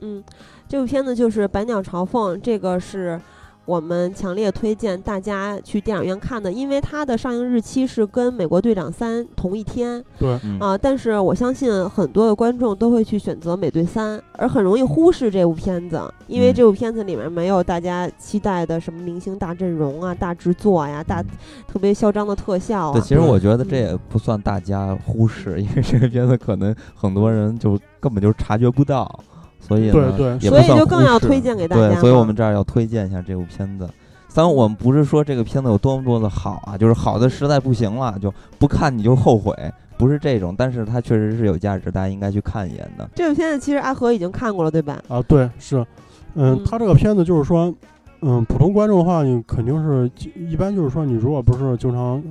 [0.00, 0.22] 嗯，
[0.68, 3.20] 这部片子就是《百鸟朝凤》，这个是
[3.68, 10.02] 我们强烈推荐大家去电影院看的，因为它的上映日期是跟《美国队长三》同一天。
[10.18, 10.58] 对，嗯。
[10.58, 16.54] 啊、但是我相信很多的观众都会去选择《美队三》，而很容易忽视这部片子，因为嗯。
[16.54, 21.22] 这部片子里面没有大家期待的什么明星大阵容啊、大制作呀、大
[21.66, 23.04] 特别嚣张的特效对，啊。
[23.04, 29.20] 其实我觉得这也不算大家忽视，因为这个片子可能很多人就根本就察觉不到，
[29.60, 33.88] 所以呢对对也不算所以就更要推荐给大家对，所以我们这儿要推荐一下这部片子。
[34.34, 39.52] 当然我们不是说这个片子有多么多的好啊，就是好的实在不行了，就不看你就后悔，
[39.96, 40.54] 不是这种。
[40.56, 43.08] 但是它确实是有价值，大家应该去看一眼的。
[43.16, 45.02] 这部片子其实阿和已经看过了，对吧？
[45.08, 45.78] 啊，对，是，
[46.34, 47.74] 嗯嗯，他这个片子就是说，
[48.20, 52.22] 嗯，普通观众的话，你肯定是一般就是说，你如果不是经常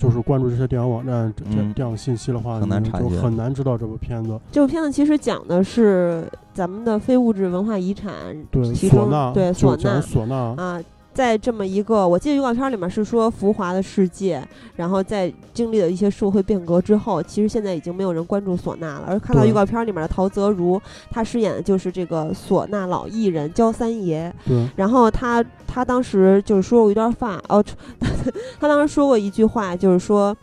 [0.00, 1.44] 就是关注这些电影网站、这
[1.74, 2.90] 电影信息的话，很难就
[3.20, 4.40] 很难知道这部片子。
[4.50, 8.10] 这部片子其实讲的是咱们的非物质文化遗产
[8.50, 10.80] 对，其中唢呐，对唢呐唢呐，啊，
[11.12, 14.42] 在这么一个，我记得预告片里面是说浮华的世界，
[14.76, 19.04] 然后在经历了一些社会变革之后，其实现在已经没有人关注唢呐了。
[19.06, 20.80] 而看到预告片里面的陶泽如，
[21.10, 24.32] 他饰演的就是这个唢呐老艺人焦三爷。
[24.46, 27.62] 对，然后他他当时就是说过一段话，哦，
[28.60, 30.36] 他当时说过一句话，就是说。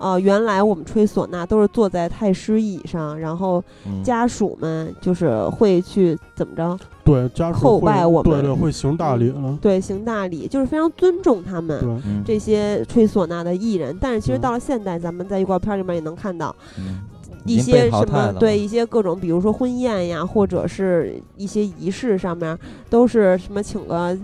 [0.00, 6.78] 呃，原来我们吹唢呐都是坐在太师椅上，然后嗯，家属们就是会去怎么着？
[7.02, 9.58] 对，家属叩会拜我们对对，会行大礼了。
[9.60, 12.00] 对，行大礼，就是非常尊重他们。
[12.24, 17.00] 这些吹唢呐的艺人，但是其实嗯到了现代，咱们在预告片里面也能看到嗯
[17.44, 22.56] 一些什么对一些各种，比如说婚宴呀，或者是一些仪式上面，
[22.88, 24.16] 都是什么请个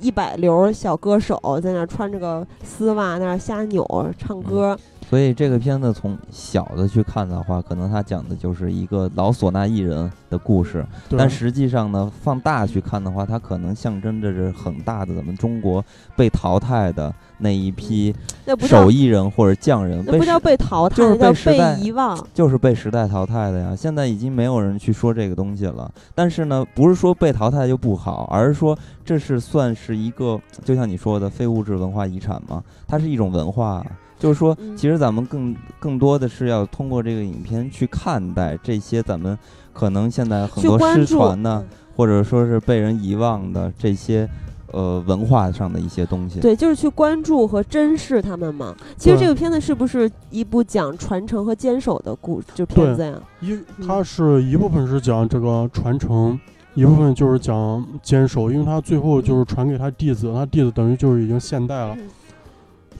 [0.00, 3.84] 一百流小歌手在那穿着个丝袜，在那儿瞎扭
[4.18, 4.78] 唱嗯歌。
[5.12, 15.84] 所以这个片子从小的去看的话，可能它讲的就是一个老唢呐艺人的故事，但实际上呢，放大去看的话，它可能象征着是很大的咱们中国
[16.16, 18.14] 被淘汰的那一批
[18.60, 22.26] 手艺人或者匠人，那不叫被淘汰，就是那叫被时代被遗忘。
[22.32, 23.76] 就是被时代淘汰的呀。
[23.76, 25.92] 现在已经没有人去说这个东西了。
[26.14, 33.84] 但是呢，不是说被淘汰就不好，而是说这是算是一个，就像你说的非物质文化遗产嘛，它是一种文化。
[34.22, 39.36] 就是说，嗯其实咱们更更多的是要通过这个影片去看待这些咱们
[39.72, 44.26] 可能现在很多失去关注传的，嗯或者说是被人遗忘的这些
[44.72, 46.40] 呃文化上的一些东西。
[46.40, 48.74] 对，就是去关注和珍视他们嘛。
[48.96, 53.20] 其实这个片子是不是一部讲传承和坚守的故就片子呀？
[53.40, 56.40] 一嗯它是一部分是讲这个传承，
[56.74, 62.08] 一部分就是讲坚守，因为他最后就是传给他弟子，他弟子等于就是已经现代了，嗯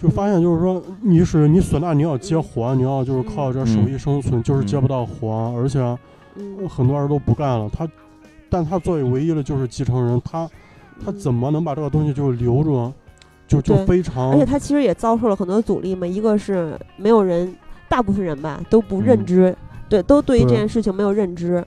[0.01, 5.81] 就发现就是说你是你唢呐你要接活，你要就是靠这手艺生存，就是接不到活，而且
[6.37, 7.71] 嗯，很多人都不干了。
[7.73, 7.89] 他，
[8.49, 10.49] 但他作为唯一的就是继承人，他
[11.05, 12.93] 他怎么能把这个东西就留住？
[13.49, 17.55] 就就非常而且他其实也遭受了很多阻力嘛，一个是没有人，
[17.87, 19.57] 大部分人吧都不认嗯知，
[19.91, 21.63] 对，都对于这件事情没有认知。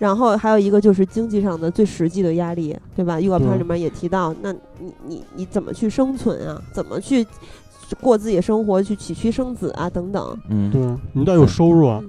[0.00, 3.20] 然后还有一个就是经济上的最实际的压力，对吧？
[3.20, 6.60] 预告片对里面也提到，那你你你怎么去生存啊？
[6.72, 7.24] 怎么去
[8.00, 9.88] 过自己的生活，去娶妻生子啊？
[9.90, 10.38] 等等。
[10.48, 10.80] 嗯，对
[11.12, 12.02] 你得有收入啊。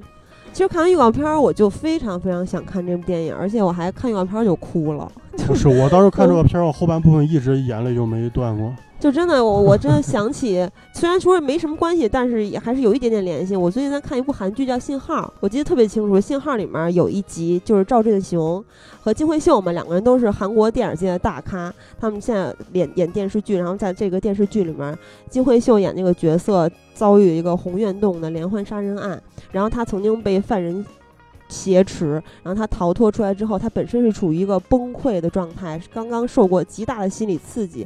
[0.53, 5.09] 其实看完预告片儿，我就非常非常想看这部电影，而且我还看预告片儿就哭了。
[5.47, 8.73] 不是，我当时看这个片儿，我后半部分一直眼泪就没断过。
[8.99, 13.55] 就真的，我我真的想起，虽然说没什么关系，但是也还是有一点点联系。
[13.55, 18.63] 我最近在看一部韩剧叫《信号》，我记得特别清楚，《信号》里面有一集就是赵振雄
[19.01, 24.95] 和金惠秀嘛，两个人都是韩国电影界的大咖，他们现在演演电视剧，然后在这个电视剧里面，
[25.29, 26.69] 金惠秀演那个角色
[27.01, 29.19] 遭遇一个红院洞的连环杀人案，
[29.51, 30.85] 然后他曾经被犯人。
[31.53, 32.11] 挟持，
[32.43, 37.85] 然后他逃脱出来之后，他本身是处于一个崩溃的状态，刚刚受过极大的心理刺激，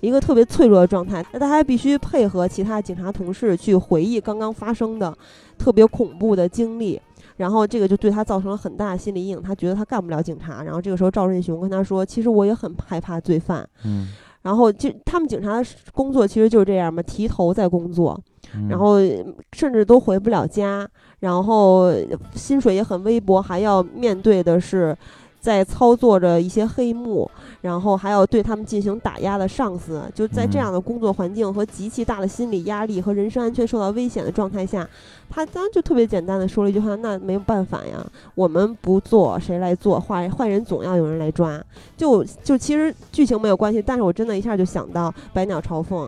[0.00, 1.24] 一个特别脆弱的状态。
[1.32, 5.16] 那他还必须配合其他警察同事去回忆刚刚发生的
[5.56, 7.00] 特别恐怖的经历，
[7.36, 9.40] 然后这个就对他造成了很大的心理阴影。
[9.40, 10.64] 他觉得他干不了警察。
[10.64, 13.64] 然后这个时候赵振雄跟他说：“其实我也很害怕罪犯。
[13.84, 14.08] 嗯，”
[14.42, 18.33] 然后就他们警察的工作其实就是这样嘛，提头在工作，嗯
[18.68, 18.98] 然后
[19.52, 20.88] 甚至都回不了家，
[21.20, 21.92] 然后
[22.34, 24.96] 薪水也很微薄，还要面对的是
[25.40, 27.30] 在操作着一些黑幕，
[27.60, 30.02] 然后还要对他们进行打压的上司。
[30.14, 34.88] 就在这嗯样的工作环境和极其大的心理压力和人身安全受到危险的状态下，
[35.28, 40.00] 他当然就特别简单的说了一句话：“那没有办法呀，我们不做谁来做？
[40.00, 41.62] 坏坏人总要有人来抓。
[41.94, 46.06] 就”就其实剧情没有关系，但是我真的一下就想到《百鸟朝凤》。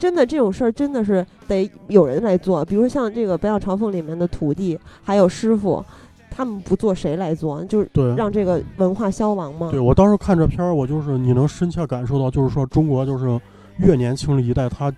[0.00, 5.84] 真的这种事儿真的是得有人来做，比如像这个《百鸟朝凤》里面的徒弟还有师傅，
[6.30, 7.62] 他们不做谁来做？
[7.66, 9.68] 就是对，让这个文化消亡吗？
[9.70, 13.38] 对我当时看这片儿，我就是你能深切感受到，就是说中国就是
[13.76, 14.90] 越年轻的一代，他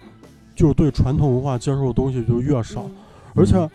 [0.55, 2.95] 就是对传统文化接受的东西就越少，嗯
[3.35, 3.69] 而且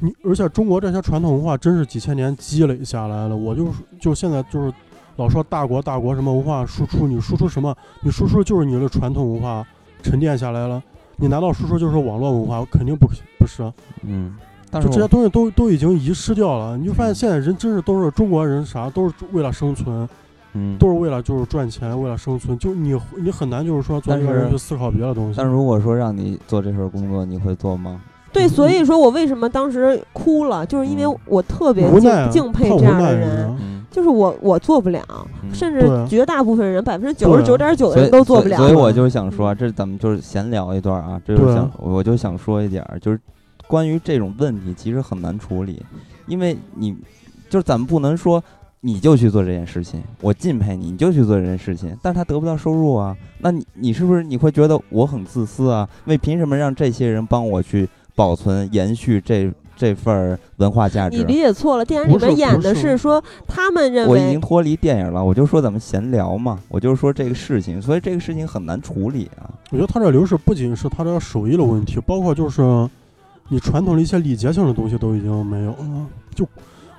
[0.00, 3.34] 你而且中国这些传统文化真是几千年积累下来了。
[3.34, 4.70] 我就是就现在就是
[5.16, 7.74] 老说大国大国什么文化输出，你输出什么？
[8.02, 9.64] 你输出就是你的传统文化
[10.04, 10.80] 沉淀下来了。
[11.16, 12.64] 你难道说说就是网络文化？
[12.70, 13.62] 肯定不不是。
[14.02, 14.34] 嗯，
[14.70, 16.76] 但是就这些东西都都已经遗失掉了。
[16.76, 20.08] 你就发现现在人真是都是中国人，啥都是为了生存，
[20.52, 22.58] 嗯，都是为了就是赚钱，为了生存。
[22.58, 25.34] 就你你很难就是说做一个人去思考别的东西。
[25.38, 28.00] 但如果说让你做这份工作，你会做吗？
[28.32, 35.00] 对，所以说我为什么当时哭了，就是因为嗯我特别敬敬佩这样的人，嗯，就是我我做不了，
[35.44, 38.56] 嗯甚至绝大部分人百分之九十九点九的人都做不了。
[38.56, 38.74] 所以。
[38.74, 43.20] 我就想说啊，这咱们就是闲聊一段啊，这就是想我就想说一点儿，就是
[43.68, 45.80] 关于这种问题，其实很难处理，
[46.26, 46.96] 因为你
[47.48, 48.42] 就是咱们不能说。
[48.86, 55.88] 你就去做这件事情，我敬佩你，你就去做这件事情，但是他得不到收入啊，那你你是不是你会觉得我很自私啊？
[56.04, 59.50] 为凭什么让这些人帮我去保存、延续这
[59.84, 61.24] 这份文化价值你？
[61.24, 69.52] 理解错了，电影里面演的是是说他们认为我已经脱离电影了，我就说咱们闲聊嘛，我就说这个事情，所以这个事情很难处理啊。
[69.70, 72.62] 我觉得他这流逝不仅是他这个手艺的问题，包括就是
[73.48, 76.06] 你传统的一些礼节性的东西都已经没有了。
[76.34, 76.48] 就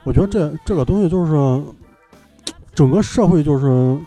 [0.04, 1.64] 我觉得这这个东西就是
[2.76, 3.98] 整个社会就是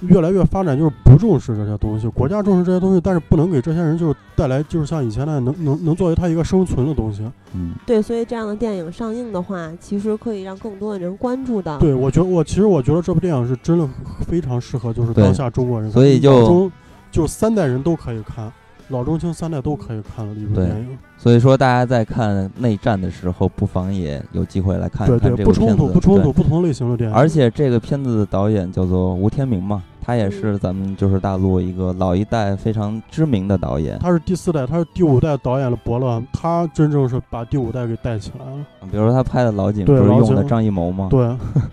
[0.00, 7.22] 越来越发展，就是不重视这些东西，国家重视这些东西，但是不能给这些人就是带来就是像以前那样能能能作为他一个生存的东西。
[7.54, 11.78] 嗯，对，所以这样的电影上映的话，其实可以让更多的人关注到。
[11.78, 13.88] 对，我觉得我其实我觉得这部电影是真的
[14.26, 16.72] 非常适合就是当下中国人看，所以就中
[17.10, 18.52] 就三代人都可以看，
[18.88, 20.98] 老中青三代都可以看的一部对电影。
[21.18, 25.94] 所以说大家在看内战的时候，不妨也有机会来看一对看对，不冲突，这部片子。
[25.94, 27.16] 不冲突，对不同类型的电影。
[27.16, 33.98] 而且这个片子的导演叫做吴天明嘛，他也嗯是咱们就是大陆一个老一代非常知名的导演。
[33.98, 38.66] 他是第四代，他是第五代导演的伯乐，他真正是把第五代给带起来了。
[38.90, 41.08] 比如说他拍的《老井》，不是用的张艺谋吗？
[41.10, 41.24] 对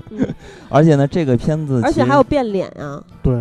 [0.10, 0.26] 嗯，
[0.70, 3.36] 而且呢，这个片子而且还有变脸啊，对，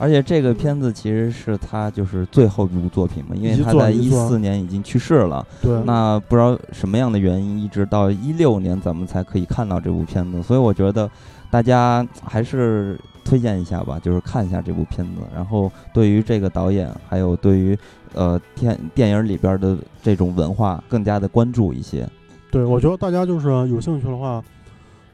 [0.00, 5.46] 而且这个片子其实是他就是最后一部作品嘛，因为他在一四年已经去世了。
[5.60, 11.08] 对，那不知道什么样的原因，一直到一六年咱们才可以看到这部片子，所以我觉得
[11.50, 17.78] 大家还是推荐一下吧，就是看一下这部片子，然后对于这个导演，还有对于
[18.14, 22.08] 呃电电影里边的这种文化更加的关注一些。
[22.50, 24.42] 对，我觉得大家就是有兴趣的话，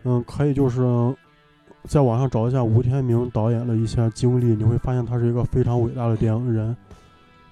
[0.04, 0.80] 嗯，可以就是
[1.86, 6.76] 在网上找一下吴天明导演的一些经历，你会发现他是一个非常伟大的电影人，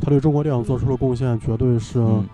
[0.01, 2.24] 他对中国电影做出的贡献绝对是，嗯，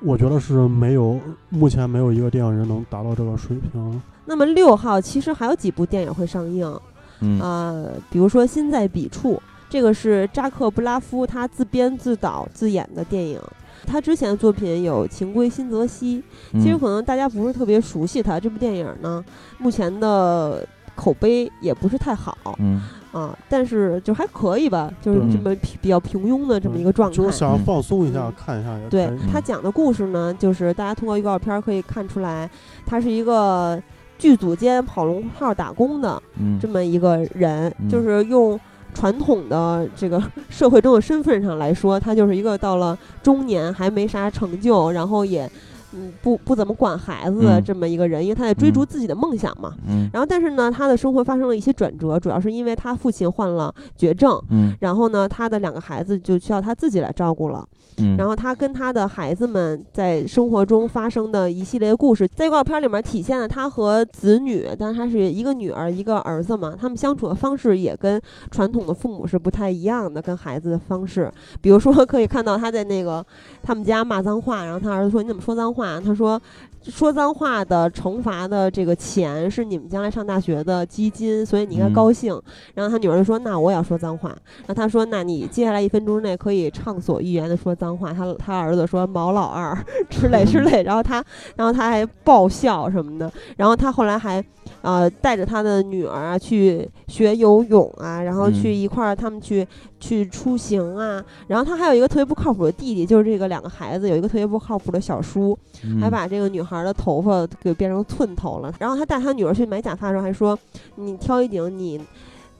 [0.00, 1.18] 我觉得是没有
[1.48, 4.02] 目前没有一个电影人能达到这个水平。
[4.26, 6.80] 那么六号其实还有几部电影会上映，
[7.20, 7.40] 嗯。
[7.40, 9.34] 呃，比如说《心在笔触》，
[9.70, 13.40] 这个是扎克布拉夫他自编自导自演的电影。
[13.86, 16.22] 他之前的作品有《情归新泽西》，
[16.60, 16.78] 其实嗯。
[16.78, 19.24] 可能大家不是特别熟悉他这部电影呢，
[19.56, 20.66] 目前的
[20.98, 22.82] 口碑也不是太好嗯
[23.12, 27.16] 啊，但是就还可以吧，就是这么平比较平庸的这么一个状态。
[27.16, 29.32] 就是想嗯放松一下，嗯看一下对以。
[29.32, 32.50] 他讲的故事呢，就是大家通过预告片儿可以看出来，
[32.84, 33.80] 他是一个
[34.18, 38.58] 剧组间跑龙套打工的嗯这么一个人，嗯就是用
[38.92, 45.50] 传统的这个 社会中的身份上来说，他就是一个到了中年还没啥成就，然后也
[45.94, 49.74] 嗯不不怎么管孩子这么一个人，因为他在追逐嗯自己的梦想嘛。
[49.88, 57.66] 嗯然后，但是呢，他的生活发生了一些转折，主要是因为他父亲患了绝症，嗯然后呢，他的两个孩子就需要他自己来照顾了。
[58.00, 68.20] 嗯，然后他跟他的孩子们在生活中发生的一系列故事，在预告片里面体现了他和子女，但他是一个女儿一个儿子嘛，他们相处的方式也跟
[68.50, 71.28] 传统的父母是不太一样的，跟孩子的方式，
[71.60, 73.24] 比如说可以看到他在那个
[73.62, 75.77] 他们家骂脏话，然后他儿子说你怎么说脏话？
[75.78, 76.40] 话他说。
[76.84, 82.40] 说脏话的惩罚的这个钱是你们将来上大学的基金，所以你应该嗯高兴。
[82.74, 84.30] 然后他女儿就说：“那我也要说脏话。”
[84.66, 88.12] 然后他说：“那你接下来一分钟内可以畅所欲言的说脏话。
[88.12, 89.76] 他”他儿子说“毛老二”
[90.08, 91.22] 之类之类， 然后他
[91.56, 93.30] 然后他还爆笑什么的。
[93.56, 94.42] 然后他后来还
[94.82, 99.66] 呃带着他的女儿啊去学游泳啊，然后去嗯一块儿他们去
[99.98, 101.22] 去出行啊。
[101.48, 108.72] 然后他还有一个特别不靠谱的弟弟，就是这个两个孩子有一个特别不靠谱的小叔，嗯还把这个女孩的头发给变成寸头了。
[108.78, 110.58] 然后他带他女儿去买假发的时候还说
[110.96, 112.00] ：“你挑一顶你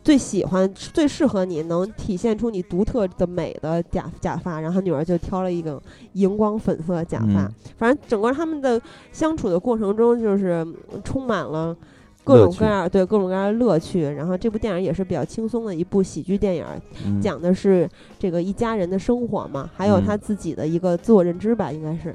[0.02, 5.80] 最喜欢、最适合你、能体现出你独特的美的假假发。”然后他女儿就挑了一个
[6.14, 7.42] 荧光粉色假发。
[7.42, 8.80] 嗯反正整个他们的
[9.12, 11.76] 相处的过程中，就是嗯充满了。
[12.24, 16.64] 各种各样对各种各样的乐趣，然后这部电影也是比较轻松的一部喜剧电影，
[17.06, 17.88] 嗯讲的是
[18.18, 22.14] 这个一家人的生活嘛，还有嗯他自己的一个自我认知吧，应该是。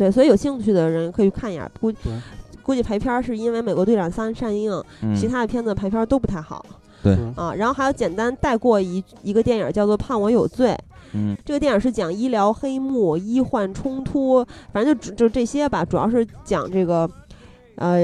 [0.00, 1.70] 对，所以有兴趣的人可以看一眼。
[1.78, 2.10] 估对
[2.62, 4.72] 估计排片儿是因为《美国队长三》上映，
[5.02, 6.64] 嗯其他的片子排片儿都不太好
[7.02, 7.52] 对啊。
[7.54, 10.70] 然后还有简单带过一一个电影叫做《判我有罪》，
[11.12, 14.42] 嗯这个电影是讲医疗黑幕、医患冲突，
[14.72, 17.10] 反正就只就这些吧，主要是讲这个
[17.74, 18.00] 呃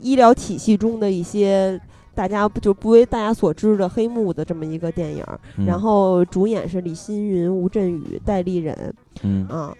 [0.00, 1.80] 医疗体系中的一些
[2.14, 5.24] 大家不就不为大家所知的黑幕的这么一个电影。
[5.56, 9.74] 嗯然后主演是李星云、吴镇宇、戴立忍嗯啊，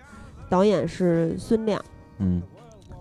[0.48, 1.82] 导演是孙亮。
[2.18, 2.42] 嗯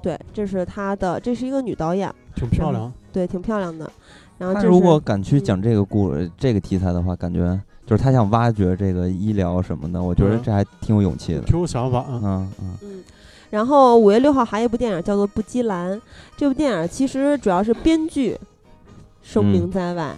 [0.02, 2.91] 对，这是她的，这是一个女导演，挺漂亮。
[3.12, 3.89] 对，挺漂亮的。
[4.38, 11.41] 然后他如果敢去嗯讲这个故这个题材的话，感觉就是他想挖掘这个医疗什么的，我觉得这还挺有勇气的。
[11.41, 12.20] 挺有想法啊。
[12.22, 13.04] 嗯嗯嗯，
[13.50, 15.98] 然后五月六号还有一部电影叫做《不羁蓝》，
[16.36, 18.38] 这部电影其实主要是编剧
[19.24, 20.14] 声名嗯在外，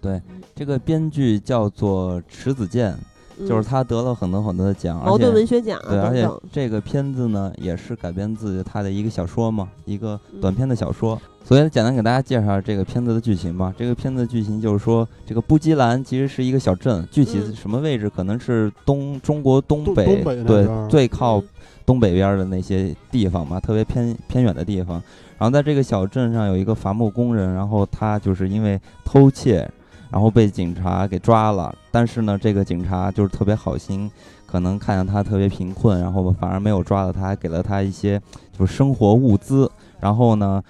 [0.00, 0.20] 对，
[0.54, 2.98] 这个编剧叫做迟子健，嗯
[3.46, 6.28] 就是他得了很多很多的奖，茅盾而且文学奖啊对，而且。
[6.52, 11.20] 这个片子呢也是改编自他的一个小说嘛，一个嗯短篇的小说。
[11.44, 13.74] 所以简单给大家介绍这个片子的剧情吧。
[13.76, 21.48] 这个片子的剧情就是说，这个布基兰其实是一个小镇，具体嗯什么位置可能是东中国东东北东北对最靠嗯
[21.84, 25.02] 东北边的那些地方嘛，特别偏偏远的地方。
[25.36, 29.68] 然后在这个小镇上有一个伐木工人，然后他就是因为偷窃，
[30.12, 31.74] 然后被警察给抓了。
[31.90, 34.08] 但是呢，这个警察就是特别好心，
[34.46, 38.20] 可能看见他特别贫困，然后反而没有抓到他，还给了他一些
[38.56, 39.68] 就是生活物资。
[39.98, 40.62] 然后呢，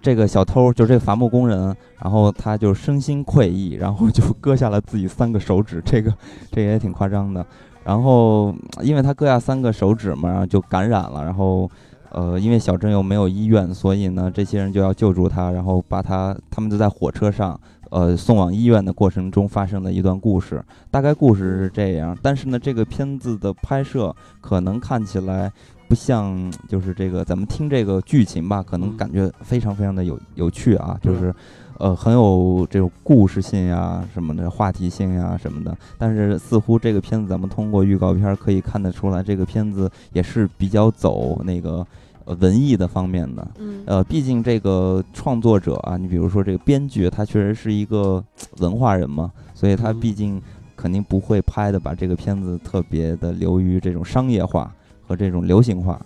[0.00, 6.14] 这个小偷就是这个伐木工人，然后他就身心溃意，然后就割下了自己三个手指，这个
[6.50, 7.44] 这也挺夸张的。
[7.84, 11.68] 然后因为他割下三个手指嘛，然后就感染了，然后。
[12.12, 17.60] 呃，因为小镇又没有医院，所以呢，这些人就要救助他，然后把他，他们就在火车上，
[17.96, 20.62] 呃，送往医院的过程中发生的一段故事。
[20.90, 25.50] 大概故事是这样，但是呢，这个片子的拍摄可能看起来
[25.88, 31.34] 不像，就是这个咱们听这个剧情吧，可能嗯感觉非常非常的有有趣啊，就是。
[31.78, 41.86] 呃，很有这种故事性呀、什么的话题性呀、什么的，但是似乎这个片子咱们通过预告片儿可以看得出来，这个片子也是比较走那个呃
[42.34, 43.48] 文艺的方面的。
[43.58, 48.22] 嗯呃，毕竟这个创作者啊，你比如说这个编剧，他确实是一个
[48.58, 50.40] 文化人嘛，所以他嗯毕竟
[50.76, 54.72] 肯定不会拍的把这个片子特别的流于这种商业化
[55.06, 56.00] 和这种流行化。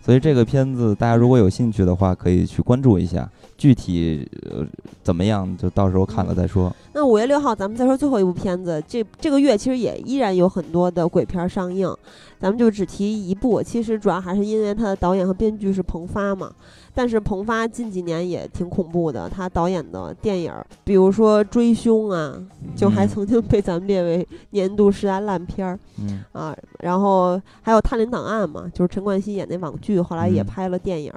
[0.00, 3.28] 所以这个片子大家如果有兴趣的话，可以去关注一下。
[3.56, 4.66] 具体呃
[5.02, 6.74] 怎么样，就到时候看了再说。
[6.92, 8.82] 那五月六号，咱们再说最后一部片子。
[8.86, 11.94] 这这个月其实也依然有很多的鬼片上映，
[12.38, 13.62] 咱们就只提一部。
[13.62, 16.52] 其实主要还是因为他的导演和编剧是彭发嘛。
[16.94, 20.52] 但是彭发近几年也挺恐怖的，他导演的电影，
[20.82, 22.34] 比如说《追凶》啊，
[22.74, 26.56] 就还嗯曾经被咱们列为年度十大烂片儿嗯啊。
[26.80, 31.12] 然后还有《探灵档案》嘛，就是陈冠希演那网剧，后来也嗯拍了电影。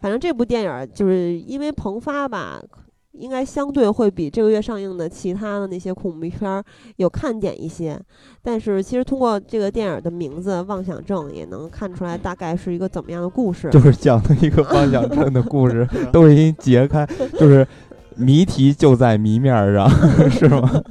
[0.00, 2.60] 反正这部电影儿就是因为彭发吧，
[3.12, 6.64] 应该相对会比这个月上映的其他的那些恐怖片儿
[6.96, 8.00] 有看点一些。
[8.42, 13.68] 但是其实通过这个电影的名字《妄想症》，也能看出来大概是一个怎么样的故事。
[13.70, 17.06] 就是讲的一个妄想症的故事， 都已经解开，
[17.38, 17.66] 就是
[18.16, 19.90] 谜题就在谜面儿上，
[20.30, 20.82] 是吗？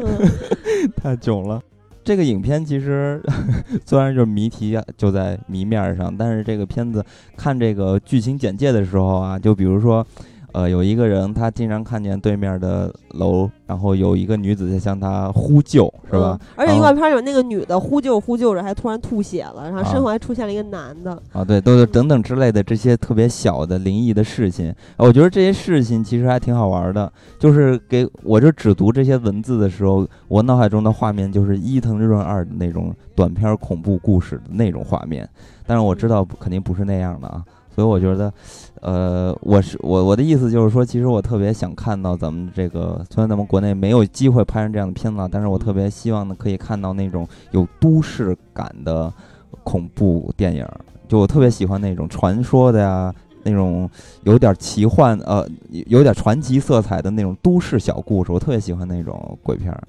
[0.00, 0.30] 嗯
[1.02, 1.60] 太囧了。
[2.04, 3.22] 这个影片其实
[3.86, 7.04] 虽然就是谜题就在谜面上，但是这个片子
[7.36, 10.06] 看这个剧情简介的时候啊，就比如说，
[10.54, 16.38] 呃，有一个人他经常看见对面的楼，然后有一个女子在向他呼救，是吧？
[16.40, 21.20] 嗯而且预告片里那个女的呼救呼救着，还突然吐血了，然后身啊后还出现了一个男的。
[21.32, 27.12] 啊，对，都是等等之类的这些特别小的灵异的事情，呃我觉得这些事情其实还挺好玩的。
[27.40, 35.28] 就是给我就只读这些文字的时候，我脑海中的画面就是伊藤润二的那种短片恐怖故事的那种画面，
[35.66, 37.42] 但是我知道肯定不是那样的啊，
[37.74, 38.32] 所以我觉得，
[38.80, 49.12] 呃，我是我我的意思就是说，其实我特别想看到咱们这个，虽然咱们国内没有机会拍成这样的片子，但是我特别希望呢可以看到那种有都市感的
[49.62, 50.66] 恐怖电影。
[51.08, 53.88] 就我特别喜欢那种传说的呀，那种
[54.24, 55.46] 有点奇幻呃，
[55.86, 59.82] 有点传奇色彩的那种都市小故事，我特别喜欢那种鬼片儿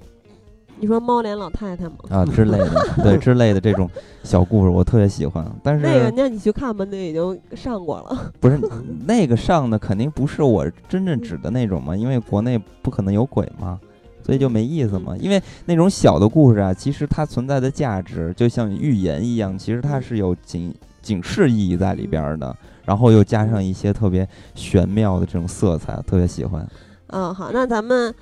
[0.78, 1.94] 你说猫脸老太太吗？
[2.10, 3.88] 啊之类的，对之类的这种
[4.22, 5.44] 小故事，我特别喜欢。
[5.62, 8.32] 但是那个，那你去看吧，那个已经上过了。
[8.40, 8.60] 不是
[9.06, 13.80] 那个上的肯定不是我真正指的那种嘛，因为国内不可能有鬼嘛，
[14.22, 15.16] 所以就没意思嘛。
[15.18, 22.54] 因为那种小的故事啊，其实它存在的价值就像寓言一样，其实它是有警警示意义在里边儿的，
[22.84, 26.66] 然后又加上一些特别玄妙的这种色彩，特别喜欢。
[27.08, 28.12] 嗯，好，那咱们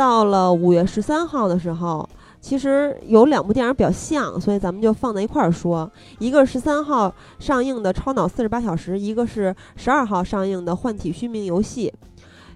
[0.00, 2.08] 到了五月十三号的时候，
[2.40, 5.92] 其实有两部电影比较像，所以咱们就放在一块儿说。
[6.18, 11.92] 一个是十三号上映的《超脑四十八小时》，一个是十二号上映的《幻体虚名游戏》。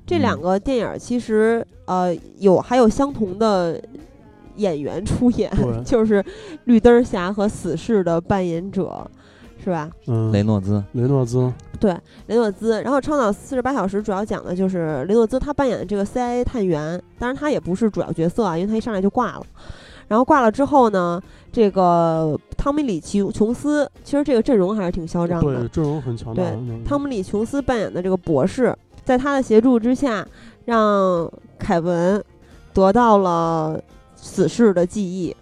[0.07, 3.79] 这两嗯个电影其实呃有还有相同的
[4.57, 5.53] 演员出演，
[5.85, 6.25] 就是
[6.65, 9.07] 绿灯侠和死侍的扮演者。
[9.65, 9.91] 是吧？
[10.07, 11.51] 嗯，雷诺兹，雷诺兹，
[11.81, 11.97] 对
[12.27, 19.43] 雷诺兹，然后《超脑四十八小时》主要讲的就是雷诺兹他扮演的这个 CIA 探员，当然他也不是主要角色啊，因为他一上来就挂了。
[20.07, 21.19] 然后挂了之后呢，
[21.51, 25.69] 这个汤米·里奇琼斯，其实这个阵容还是挺嚣张的对，。
[25.69, 26.85] 阵容很强大对。
[26.85, 30.27] 汤姆·里琼斯扮演的这个博士，在他的协助之下，
[30.67, 31.27] 让
[31.59, 32.23] 凯文
[32.75, 33.81] 得到了
[34.15, 35.35] 死士的记忆。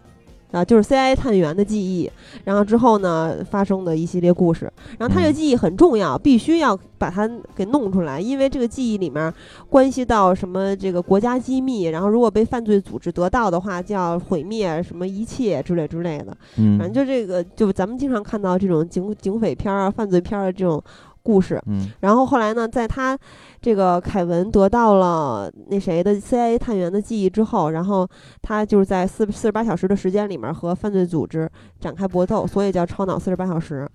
[0.53, 2.09] 啊，就是 CIA 探员的记忆，
[2.45, 5.35] 然后之后呢发生的一系列故事，然后他这个嗯。
[5.35, 9.33] 记忆很重要，必须要把它给弄出来，因为这个记忆里面
[9.69, 16.37] 关系到什么这个国家机密，然后如果被犯罪组织得到的话，就要毁灭什么一切之类之类的。
[16.59, 20.81] 嗯，反正就这个，就咱们经常看到这种警警匪片儿啊、犯罪片儿的这种
[21.23, 21.61] 故事。
[21.67, 23.19] 嗯然后后来呢，在他
[23.61, 28.09] 这个凯文得到了那谁的 CIA 探员的记忆之后，然后
[28.41, 31.49] 他就是在四四十八小时的时间里面和犯罪组织
[31.81, 33.89] 展开搏斗，所以叫超脑四十八小时。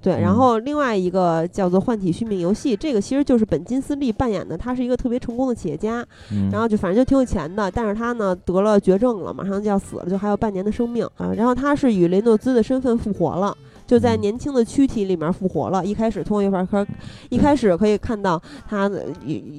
[0.00, 11.32] 对，然嗯后另外一个叫做《换体续命游戏》，这个其实就是本金斯利扮演的，他是一个特别成功的企业家，嗯，然后就反正就挺有钱的，但是他呢得了绝症了，马上就要死了，就还有半年的生命啊。
[11.36, 13.52] 然后他是以雷诺兹的身份复活了。
[13.88, 15.84] 就在嗯年轻的躯体里面复活了。
[15.84, 16.86] 一开始通过一块壳，
[17.30, 19.06] 一开始可以看到他的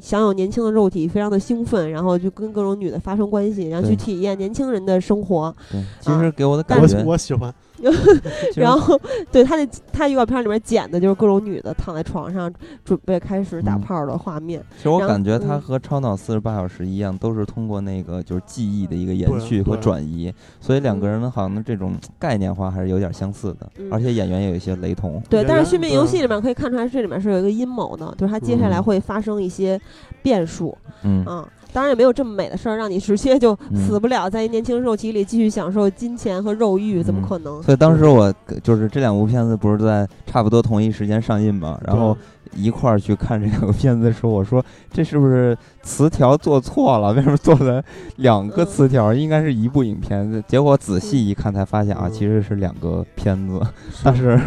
[0.02, 5.54] 享有年轻的肉体，非常的兴奋，然后就跟各种女的发生关系，然后去体验年轻人的生活。
[5.72, 7.52] 对，其实给我的感我觉，我喜欢，
[8.56, 9.00] 然后
[9.32, 12.52] 对他那他预告片里面剪的就是各种女的躺在床上
[12.84, 14.64] 准备开始打嗯炮的画面。
[14.78, 25.22] 其实我感觉它嗯和超脑四十八小时一样，都是通过那个就是记忆的一个延续和转移，所以两个嗯人好像这种概念化还是有点相似的，嗯而且演员也有一些雷同。
[25.30, 29.80] 对，但是《续命游戏》里面可以看出来，这里面是有一个阴谋的，就是他接下来嗯会发生一些
[30.22, 30.78] 变数。
[31.04, 37.62] 嗯，嗯，当然也没有这么美的事儿，让你直接就嗯死不了，在一年轻肉体里继续享受金钱和肉欲，怎么嗯可能？
[37.64, 42.18] 所以当时我就是这两部片子不是在差不多同一时间上映嘛，然后
[42.56, 47.14] 一块儿去看这两个片子的时候，我说这是不是词条做错了？
[47.14, 47.84] 为什么做的
[48.18, 49.14] 两个嗯词条？
[49.14, 50.44] 应该是一部影片。
[50.48, 53.62] 结果仔细一看才发现啊，嗯其实是两个片子。
[54.04, 54.40] 但是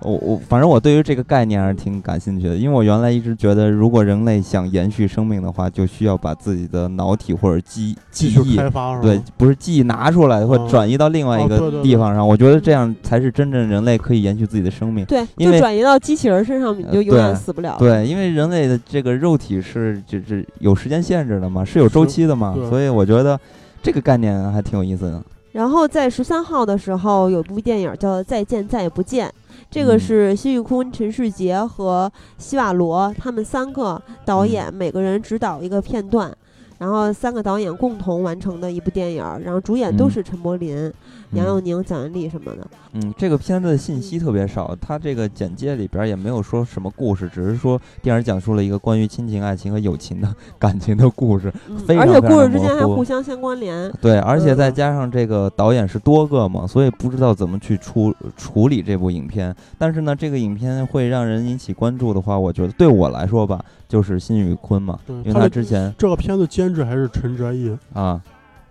[0.00, 9.00] 我我反正我对于这个概念还是挺感兴趣的，因为我原来一直觉得，如果人类想延续生命的话，就需要把自己的脑体或者记记忆开发？
[9.00, 15.04] 对，不是记忆拿出来或嗯转移到另外一个地方上，我觉得这样才是真正人类可以延续自己的生命。
[15.06, 17.76] 对，因为就转移到机器人身上，你呃就永远死不了。
[17.78, 23.38] 对，因为人类的这个肉体是就是有时间限制的嘛，是有周期的嘛，所以我觉得
[23.82, 25.20] 这个概念还挺有意思的。
[25.52, 29.26] 然后在十三号的时候，有部电影叫《再见再也不见》，
[29.70, 30.00] 这个嗯。
[30.00, 34.48] 是辛玉坤、陈世杰和西瓦罗他们三个导嗯。
[34.48, 36.34] 演，每个人指导一个片段。
[36.78, 40.10] 然后三个导演共同完成的一部电影，然后主演都嗯。
[40.10, 40.92] 是陈柏霖、
[41.32, 42.66] 杨佑宁、蒋雯丽什么的。
[42.94, 51.52] 嗯，这个片子的信息特别少，它这个简介里边也没有说什么故事，只是说电影讲述了一个关于亲情、爱情和友情的 感情的故事。
[51.68, 53.92] 嗯非，而且故事之间还互相相关联。
[54.00, 59.54] 对，而且再嗯加上这个导演是多个嘛，所以不知道怎么去处处理这部影片。
[59.76, 68.20] 但是呢，这个影片会让人引起关注的话，我觉得对我来说吧，就是辛宇坤嘛，因为他之前这个片子监制还是陈哲艺，啊，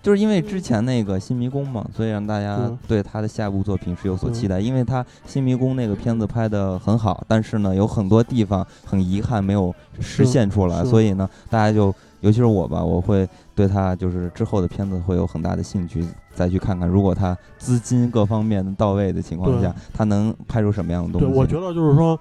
[0.02, 4.60] 就是因为之前那个《新迷宫》嘛，所以让大家嗯对他的下部作品是有所期嗯待。
[4.60, 21.36] 因为他《新迷宫》那个片子拍的很好，但是呢，有很多地方很遗憾没有实现出来，所以呢，大家就尤其是我吧，我会对他就是之后的片子会有很大的兴趣，再去看看，如果他资金各方面的到位的情况下，他能拍出什么样的东对，西？
[21.38, 22.18] 我觉得就是说，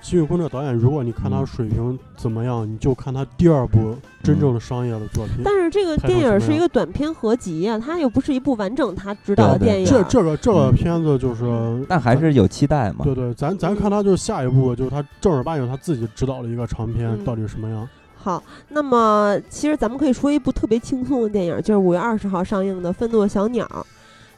[0.00, 5.36] 辛宇坤这导演，如果你看他嗯水平怎么样，你就看他第二部真正的商业的作品。
[5.44, 9.86] 但是这个电影是一个短片合集呀、它又不是一部完整他指导的对对电影。
[9.86, 13.04] 这这个这个嗯片子就是，但还是有期待嘛。
[13.04, 17.88] 对对，咱咱看他就是下一部，就是他正儿八经他自己指导的一个长片，嗯到底什么样？
[18.16, 23.64] 好，那么其实咱们可以说一部特别轻松的电影，就是五月二十号上映的《愤怒的小鸟》，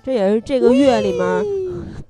[0.03, 1.45] 这也是这个月里面，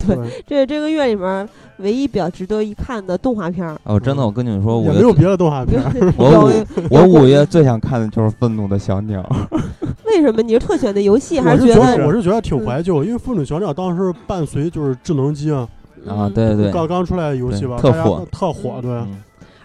[0.07, 1.49] 对，这是这个月里面
[1.79, 3.77] 唯一比较值得一看的动画片儿。
[3.85, 5.83] 哦，真的，我跟你们说，我没有别的动画片。
[6.17, 6.51] 我
[6.91, 9.23] 五我五月最想看的就是《愤怒的小鸟》。
[10.07, 15.69] 为什么你是特选的游戏，还我是觉觉得得我是觉得挺怀旧，因为《愤怒小鸟》当时伴随就是智能机啊，
[16.07, 18.91] 啊，嗯对对对，刚刚出来的游戏吧，特火特火，对。
[18.91, 19.23] 嗯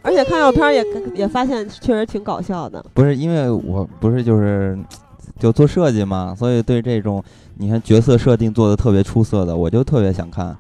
[0.08, 2.86] 而且看照片也也发现确实挺搞笑的。
[2.94, 4.78] 不是因为我不是就是
[5.40, 7.24] 就做设计嘛，所以对这种
[7.58, 10.56] 你看角色设定做的特别出色的，我就特别想看。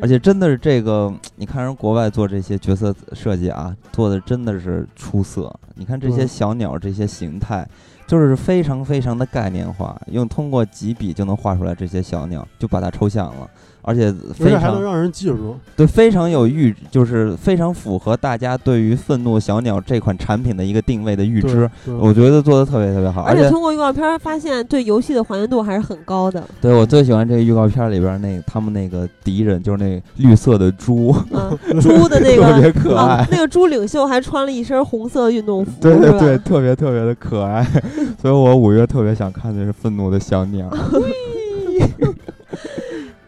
[0.00, 5.52] 而且真的是这个，你看人国外做这些角色设计啊，做的真的是出色。
[5.74, 7.68] 你看这些小鸟这些形态，
[8.06, 13.50] 就是非常非常的概念化，用通过几笔就能画出来这些小鸟，就把它抽象了。
[13.82, 15.56] 而且非常且还能让人记住。
[15.76, 21.94] 对非常有预，就是非常符合大家对于愤怒小鸟这款产品的一个定位的预知对。
[21.94, 26.42] 我觉得做的特别特别好，而且而且通过预告片儿发现，对游戏的还原度还是很高的。
[26.60, 37.66] 对我最喜欢这个预告片里边那他们那个敌人就是那绿色的猪，嗯， 猪的那特别个可爱啊，那个猪领袖还穿了一身红色运动服，对对是吧对，特别特别的可爱，
[38.20, 40.68] 所以我五月特别想看的是愤怒的小鸟。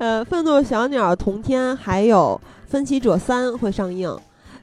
[0.03, 4.13] 呃，愤怒小鸟同天还有分歧者三会上映。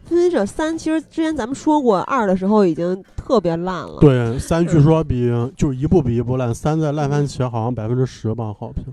[0.04, 4.00] 分歧者三其实之前咱们说过，二的时候已经特别烂了。
[4.02, 8.84] 对，三据说比就是一部比一部烂，三在烂番茄好像百分之十吧好评。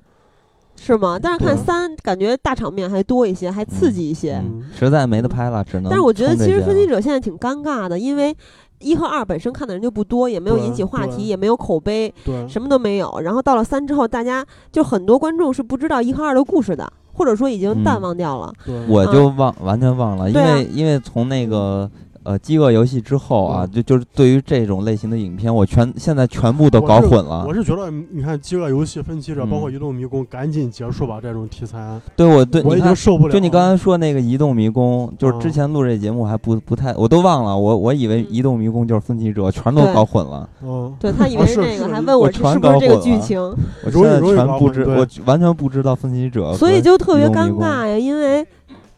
[0.78, 1.18] 是吗？
[1.20, 4.34] 但是看三，感觉大场面还多一些，还刺激一些。
[4.36, 5.90] 嗯实在没得拍了，只能。
[5.90, 8.32] 但是我觉得其实分歧者现在挺尴尬的，因为
[8.80, 12.12] 一和二本身看的人就不多，也没有引起话题，也没有口碑，
[12.48, 13.20] 什么都没有。
[13.20, 18.52] 然后到了三之后，大家就很多观众是不知道一和二的故事的，或者说已经淡嗯忘掉了。
[18.64, 21.90] 对我就忘完全忘了，因为因为从那个
[22.26, 27.54] 呃饥饿游戏之后啊，嗯就就是对于这种类型的影片，我全现在全部都搞混了我。
[27.54, 32.96] 是觉得，你看《饥饿游戏》《分歧者》嗯包括《移动迷宫》，赶紧结束吧，这种题材，对我对，我已经。
[32.96, 33.32] 受不了了。
[33.34, 40.48] 就你刚才说那个移动迷宫，就是之嗯前录这节目还不不太，我都忘了，我我以为嗯移动迷宫就是分歧者，全都搞混了。
[40.64, 43.38] 嗯，对他以为是那个，还问我全这是不是这个搞混了剧情，
[43.84, 48.44] 我现在全不知，我完全不知道分歧者所以就特别尴尬呀，因为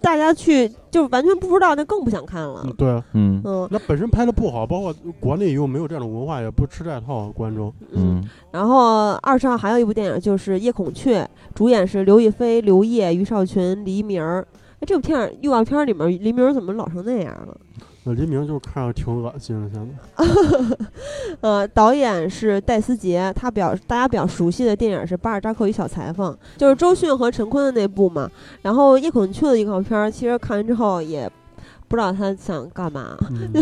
[0.01, 2.73] 大家去就完全不知道，那更不想看了嗯。
[2.77, 7.73] 对，嗯嗯那本身拍的不好，包括国内又没有这种文化，也不吃这套观众。
[7.93, 11.23] 嗯，嗯然后二十号还有一部电影就是《夜孔雀》，
[11.55, 14.47] 主演是刘亦菲、刘烨、于少群、黎明儿。
[14.81, 17.57] 哎，这部片儿预告片儿里面黎明儿怎么老成那样了？
[18.09, 20.77] 那黎明就是看着挺恶心的，现在。
[21.43, 28.31] 呃，导演是戴思杰，他比较大家比较熟悉的电影是《巴尔扎克与小裁缝》，就是周迅和陈坤的那部嘛。
[28.63, 31.31] 然后《夜孔雀》的预告片儿，其实看完之后也
[31.87, 33.15] 不知道他想干嘛。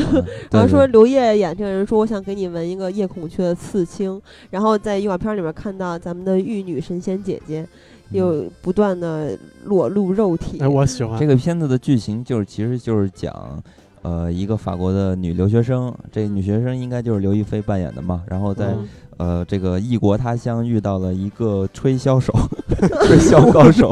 [0.52, 7.66] 然后说刘烨演这个人说，我想给你纹一个夜孔雀的刺青，然后在预告片里面看到咱们的玉女神仙姐姐
[8.12, 10.60] 又不断的裸露肉体。
[10.60, 13.62] 哎，我喜欢这个片子的剧情就是，其实就是讲，
[14.06, 18.22] 呃，一个法国的女留学生，这女学生应该就是刘亦菲扮演的嘛。
[18.28, 18.72] 然后在、
[19.16, 22.32] 呃这个异国他乡遇到了一个吹箫手，
[23.06, 23.90] 吹箫高手。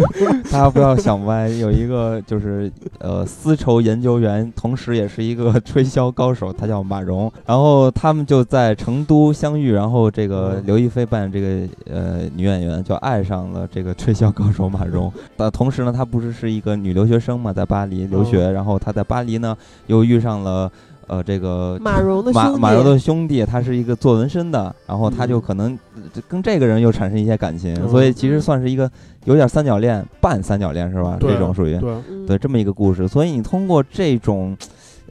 [0.50, 7.32] 大家不要想歪，有一个就是呃丝绸研究员，同时也是一个吹箫高手，他叫马蓉。
[7.46, 15.12] 然后他们就在成都相遇，然后这个嗯刘亦菲扮演这个呃女演员就爱上了这个吹箫高手马蓉。
[15.36, 19.56] 但同时呢，她不是是一个女留学生嘛，在巴黎留学，然后她在巴黎呢
[19.86, 20.70] 又遇上了
[21.06, 28.90] 呃这个马蓉的兄弟，马马蓉的兄弟，他是一个做纹身的，然后他就可能呃跟这个人又产生一些感情，嗯所以其实算是一个
[29.24, 31.16] 有点三角恋，半三角恋是吧？
[31.20, 31.78] 对这种属于
[32.26, 33.06] 对，这么一个故事。
[33.06, 34.56] 所以你通过这种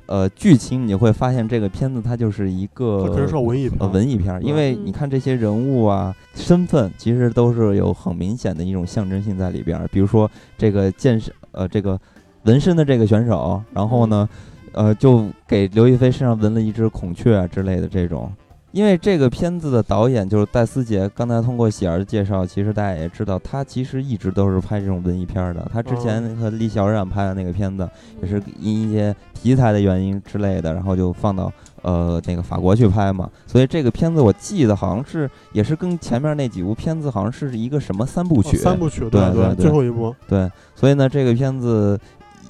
[0.05, 3.03] 呃剧情，你会发现这个片子它就是一个
[3.41, 9.87] 文艺片呃，文艺片儿，因为嗯你看这些人物啊、身份，其实都是有很明显的一种象征性在里边儿。
[9.91, 11.99] 比如说这个健身，呃，这个
[12.43, 14.27] 纹身的这个选手，然后呢，
[14.73, 18.31] 呃，就给刘亦菲身上纹了一只孔雀啊之类的这种。
[18.71, 25.69] 因为这个片子的导演就是戴思杰，刚才通过喜儿的介绍，其实大家也知道，他其实一直都是拍这种文艺片儿的。
[25.73, 27.85] 他之前和李小冉拍的那个片子，
[28.21, 31.51] 也是因一些题材的原因之类的，然后就放到
[31.81, 33.29] 呃那个法国去拍嘛。
[33.45, 40.15] 所以这个片子我记得好像是也是跟前面那几部片子好像是一个什么三部曲，哦三部曲，对对对，对最后一部。
[40.29, 40.49] 对。
[40.75, 41.99] 所以呢，这个片子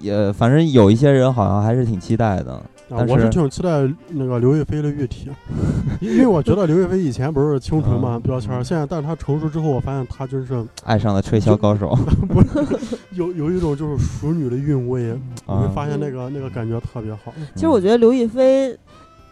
[0.01, 2.61] 也反正有一些人好像还是挺期待的。
[3.07, 5.29] 我是挺期待那个刘亦菲的玉体，
[6.01, 11.97] 因为我觉得刘亦菲以前不是清纯嘛嗯标签儿，嗯现在但是她成熟之后，我发现她真是爱上了吹箫高手
[13.15, 17.33] 有有一种就是熟女的韵味，你会啊，发现那个那个感觉特别好。
[17.55, 18.77] 其实我觉得刘亦菲。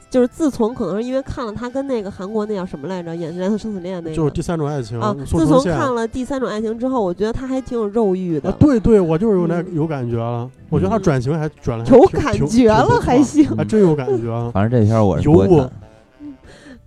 [0.09, 10.49] 就是自从可能是因为看了他跟那个韩国那叫什么来着，演《蓝色生死恋》那个，就是第三种爱情，啊，自从看了《第三种爱情》之后，我觉得他还挺有肉欲的，啊，对对，我就是有那嗯有感觉了。
[10.69, 13.47] 我觉得她嗯转型还转了还有感觉了还行。
[13.55, 14.49] 还真有感觉了。
[14.53, 15.71] 反正这片儿我是尤物不会看。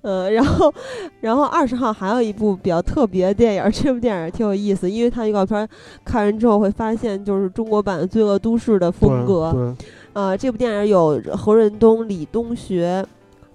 [0.02, 0.74] 呃，然后，
[1.20, 5.68] 然后二十号还有一部比较特别的电影，这部电影挺有意思，因为它预告片
[6.04, 9.52] 看完之后会发现，就是中国版《罪恶都市》的风格。
[9.52, 13.04] 对，呃，这部电影有何润东、李东学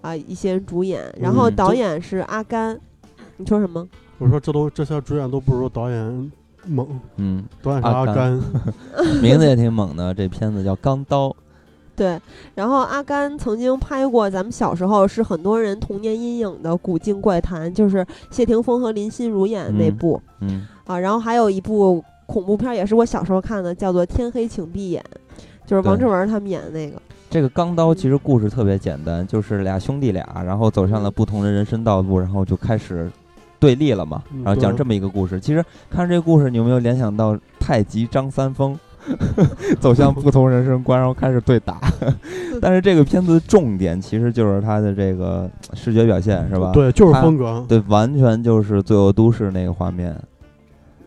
[0.02, 2.80] 啊、一些人主演，然后嗯导演是阿甘。
[3.38, 3.88] 你说什么？
[4.18, 6.32] 我说这都这些主演都不如导演
[6.66, 6.88] 猛，
[7.18, 8.42] 嗯，导演是阿甘阿甘，
[9.22, 10.14] 名字也挺猛的。
[10.14, 11.30] 这片子叫《钢刀》。
[11.96, 12.20] 对，
[12.54, 20.22] 然后阿甘曾经拍过咱们小时候是很多人童年阴影的《古镜怪谈》，就是谢霆锋和林心如演的那嗯部。
[20.42, 25.04] 嗯啊，然后还有一部恐怖片，也是我小时候看的，叫做《天黑请闭眼》，
[25.68, 27.00] 就是王志文他们演的那个。
[27.30, 33.12] 这个钢刀其实故事特别简单，就是俩兄弟俩，然后走上了不同的人生道路，然后就开始
[33.60, 35.38] 对立了嘛，然后讲这么一个故事。
[35.38, 38.80] 其实看这个故事，你有没有联想到太极张三丰
[39.82, 41.82] 走向不同人生观，然后开始对打？
[42.62, 46.72] 但是这个片子的重点其实就是它的这个视觉表现，是吧？
[46.72, 47.66] 对，就是风格。
[47.68, 50.16] 对，完全就是《罪恶都市》那个画面。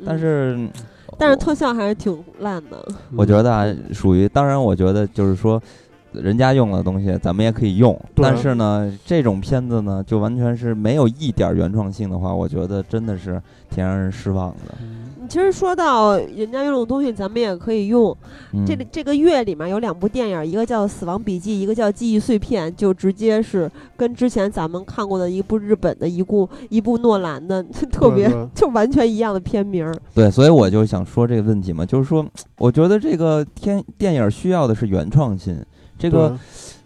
[0.04, 0.68] 但嗯，是，
[1.20, 2.82] 但是特效还是挺烂的。
[3.14, 5.62] 我觉得啊，属于当然，我觉得就是说，
[6.12, 14.74] 人家用的东西咱们也可以用，对但是呢，这种片子呢，就完全是没有一点儿原创性的话，我觉得真的是挺让人失望的。
[15.30, 18.16] 嗯其实说到人家用的东西，咱们也可以用。
[18.52, 27.62] 嗯、这里这个月里面有两部电影，一个叫《死亡笔记》，一个叫《记忆碎片》，就直接是跟之前咱们看过的一部日本的一部一部诺兰的
[27.92, 29.94] 特别对对就完全一样的片名儿。
[30.12, 32.26] 对，所以我就想说这个问题嘛，就是说，
[32.58, 35.64] 我觉得这个天电影需要的是原创性，
[35.96, 36.38] 这个对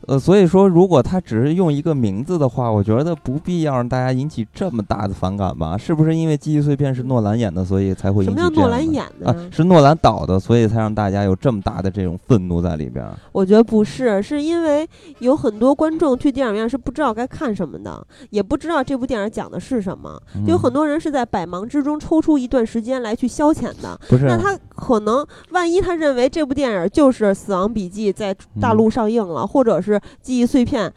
[0.07, 5.77] 呃，所以说，如果他只是用一个名字的话，我觉得不必要让大家引起这么大的反感吧？
[5.77, 9.37] 是不是因为《记忆碎片》是诺兰演的，所以才会什引起么叫诺兰演的啊？
[9.51, 13.15] 是诺兰导的，所以才让大家有这么大的这种愤怒在里边儿。
[13.33, 14.87] 我觉得不是，是因为
[15.21, 20.21] 有很多观众去电影院是不知道该看什么的，也不知道这部电影讲的是什么。
[20.47, 23.99] 有很嗯多人是在百忙之中抽出一段时间来去消遣的。
[24.09, 30.89] 不是那他可能万一他认为这部电影就是《死亡笔记》在大陆上映了，或者是《记忆碎片》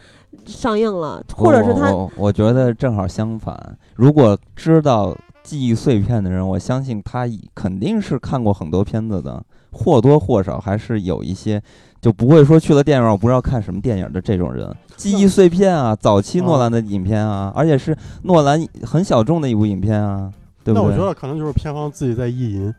[0.45, 3.77] 上映了，或者是他我我我觉得正好相反。
[3.95, 7.25] 如果知道记忆碎片的人，我相信他
[7.55, 11.61] 肯定是看过很多片子的，或多或少还是有一些，
[12.01, 14.69] 就不会说去了电影院我不知道看什么电影的这种人。
[14.95, 20.31] 记忆碎片啊，早期诺兰的影片啊，而且是诺兰很小众的一部影片啊，
[20.63, 20.83] 对不对？
[20.83, 22.73] 那我觉得可能就是片方自己在意淫，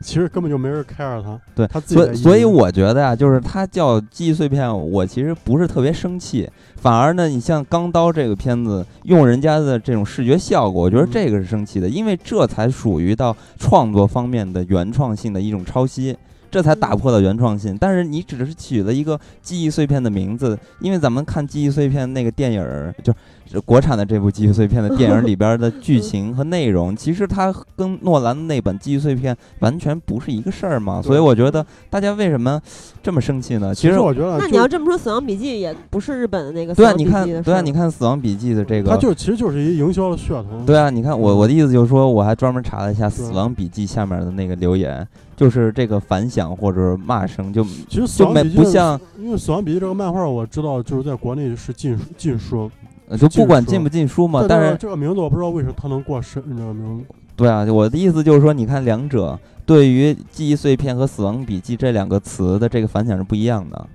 [0.00, 1.40] 其实根本就没人 care 他。
[1.54, 1.94] 对他自己。
[1.94, 16.16] 所以所以我觉得呀、就是他叫记忆碎片，我其实不是特别生气，反而呢，你像《钢刀》这个片子，用人家的这种视觉效果，我觉得嗯这个是生气的，因为这才属于到创作方面的原创性的一种抄袭。
[16.48, 23.18] 这才打破了原创性，但是你只是取了一个记忆碎片的名字，因为咱们看记忆碎片那个电影儿，就是
[23.64, 31.00] 国产的这部记忆碎片的电影 里边的剧情和内容，其实它跟诺兰的那本记忆碎片完全不是一个事儿嘛。
[31.00, 32.60] 所以我觉得大家为什么
[33.02, 33.74] 这么生气呢？
[33.74, 40.48] 其其实我觉得，那你要这么说，《死亡笔记》也不是日本的那个《死对啊，亡笔记》你看，对啊，你看《死亡笔记》的这个，它就其实就是一营销的噱头。
[40.66, 52.70] 对啊，你看我我的意思就是说，我还专门查了一下《死亡笔记》下面的那个留言，就是这个反响或者骂声就其实《死就没亡笔记》不像，因为《死亡笔记》这个漫画我知道就是在国内是禁禁书，
[53.08, 57.14] 呃就不管禁不进书嘛，但但是这个名字我不知道为什么他能过审这个名字。
[57.36, 63.86] 对啊，我的意思就是说，你看两者对于记忆碎片和死亡笔记这两个词的这个反响是不一样的，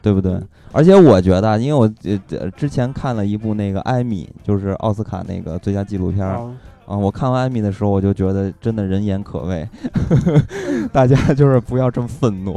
[0.00, 0.40] 对不对？
[0.70, 1.88] 而且我觉得啊，因为我
[2.56, 6.54] 之前看了一部那个《艾米》，就是奥斯卡那个最佳纪录片儿啊，
[6.86, 9.68] 啊，我看完《艾米》的时候，我就觉得真的人言可畏，
[10.92, 12.56] 大家就是不要这么愤怒。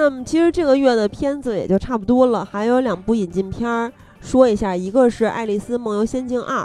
[0.00, 3.92] 那么其实这个月的片子也就差不多了，还有两部引进片儿
[4.22, 6.64] 说一下，一个是《爱丽丝梦游仙境二》。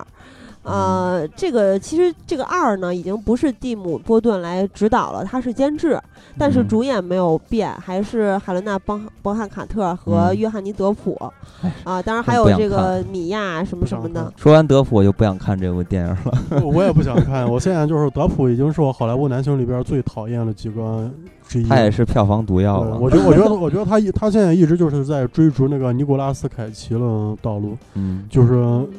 [0.63, 6.01] 呃，这个其实这个二呢，已经不是蒂姆·波顿来指导了，他是监制，
[6.39, 11.13] 但是嗯主演没有变，还是海伦娜·邦邦汉卡特和嗯约翰尼·德普
[11.61, 14.31] 哎啊，当然还有这个米娅什么什么的。
[14.37, 16.61] 说完德普，我就不想看这部电影了。
[16.63, 17.45] 我我也不想看。
[17.45, 21.11] 我现在就是德普已经是我好莱坞男星里边最讨厌的几个
[21.47, 21.67] 之一。
[21.67, 22.97] 他也是票房毒药了。
[22.97, 26.99] 我觉得，我觉得，我觉得他一他现在一直就是在追逐那个尼古拉斯凯奇的
[27.41, 28.53] 道路，嗯，就是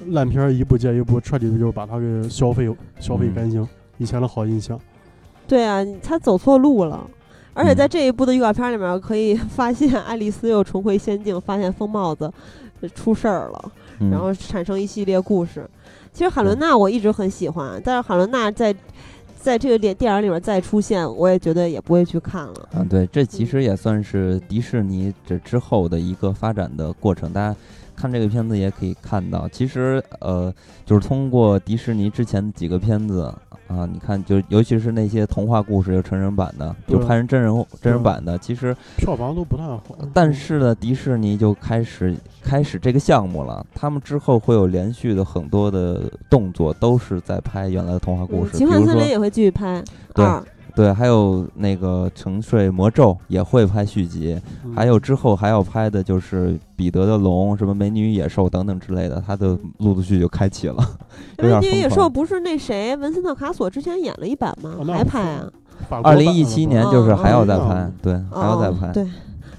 [0.09, 3.66] 烂片儿一部接一部，彻底的就把他给消费消费嗯干净。
[3.99, 4.78] 以前的好印象，
[5.49, 7.07] 对啊，他走错路了。
[7.55, 12.30] 而且在嗯这一部的预告片里面，可以 发现爱丽丝又重回仙境，发现疯帽子
[12.82, 15.66] 呃出事儿了，嗯然后产生一系列故事。
[16.12, 18.74] 其实海伦娜我一直很喜欢，但是海伦娜在
[19.47, 22.68] 在这个电电影里面再出现，我也觉得也不会去看了。
[22.72, 27.32] 嗯，对，这其实也算是迪士尼这之后的一个发展的过程。
[27.32, 27.57] 大家
[27.94, 30.53] 看这个片子也可以看到，其实呃，
[30.84, 33.32] 就是通过迪士尼之前几个片子
[33.69, 39.83] 啊，你看，就尤其是那些童话故事有成人版的，就拍成真人真人版的，其实票房都不太好。
[40.14, 43.64] 但是呢，迪士尼就开始开始这个项目了。
[43.75, 49.83] 他们之后会有连续的很多的动作，都是在拍原来的童话故嗯事，比如说奇幻森林也会继续拍
[50.14, 50.43] 对二，
[50.77, 60.77] 对，还有那个《沉睡魔咒》也会拍续集，嗯还有之后还要拍的就是彼得的龙、什么美女与野兽等等之类的，他的陆陆续续就开启了，
[61.39, 62.03] 有因为点《野兽》。
[62.11, 65.51] 不是那谁文森特·卡索之前演了一版吗还拍啊？
[66.03, 68.89] 二零一七年就是还要再哦拍，对，还要再拍。
[68.89, 69.07] 哦对，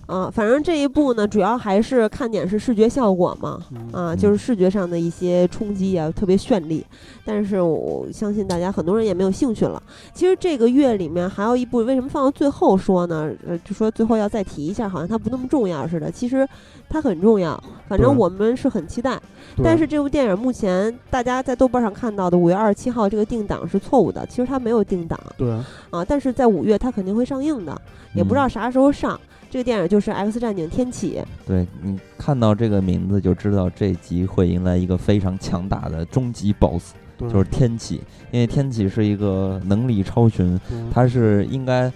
[0.07, 6.85] 啊，反正这一部呢，主要还是看点是视觉效果嘛，嗯啊，嗯就是视觉上的一些冲击啊，特别绚丽。
[7.25, 9.83] 但是我相信大家很多人也没有兴趣了。
[10.13, 13.29] 其实这个月里面还有一部，为什么放到最后说呢？
[13.45, 16.09] 呃，就说最后要再提一下，好像它不那么重要似的。
[16.09, 16.47] 其实
[16.89, 19.19] 它很重要，反正我们是很期待。
[19.61, 25.51] 但是这部电影目前大家在豆瓣上看到的五月二十七号这个定档是错误的，其实它没有定档对，
[25.89, 27.81] 啊，但是在五月它肯定会上映的，
[28.15, 29.19] 也不知道嗯啥时候上。
[29.49, 38.01] 这个电影就是《X 战警：天启》，对你看到这个名字就知道这集会迎来一个非常强大的终极 BOSS，就是天启。
[38.31, 41.91] 因为天启是一个能力超群，对他是应该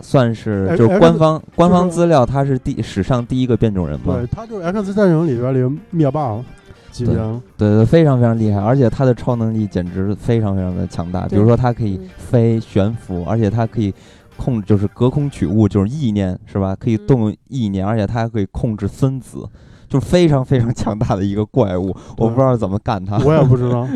[0.00, 6.36] 算是哎就是哎官方官方资料，他是第史上第一个变种人嘛对，，他就是 X 战警里边的灭霸
[6.90, 7.14] 级别，
[7.56, 11.28] 对对，非常非常厉害，而且他的超能力简直非常非常的强大。
[11.28, 13.94] 比如说，他可以嗯飞、悬浮，而且他可以
[14.38, 16.74] 控制，就是隔空取物，就是意念，是吧？
[16.74, 19.46] 可以嗯动用意念，而且他还可以控制分子，
[19.88, 21.94] 就是非常非常强大的一个怪物。
[22.16, 23.18] 我不知道怎么干他。
[23.18, 23.86] 我也不知道。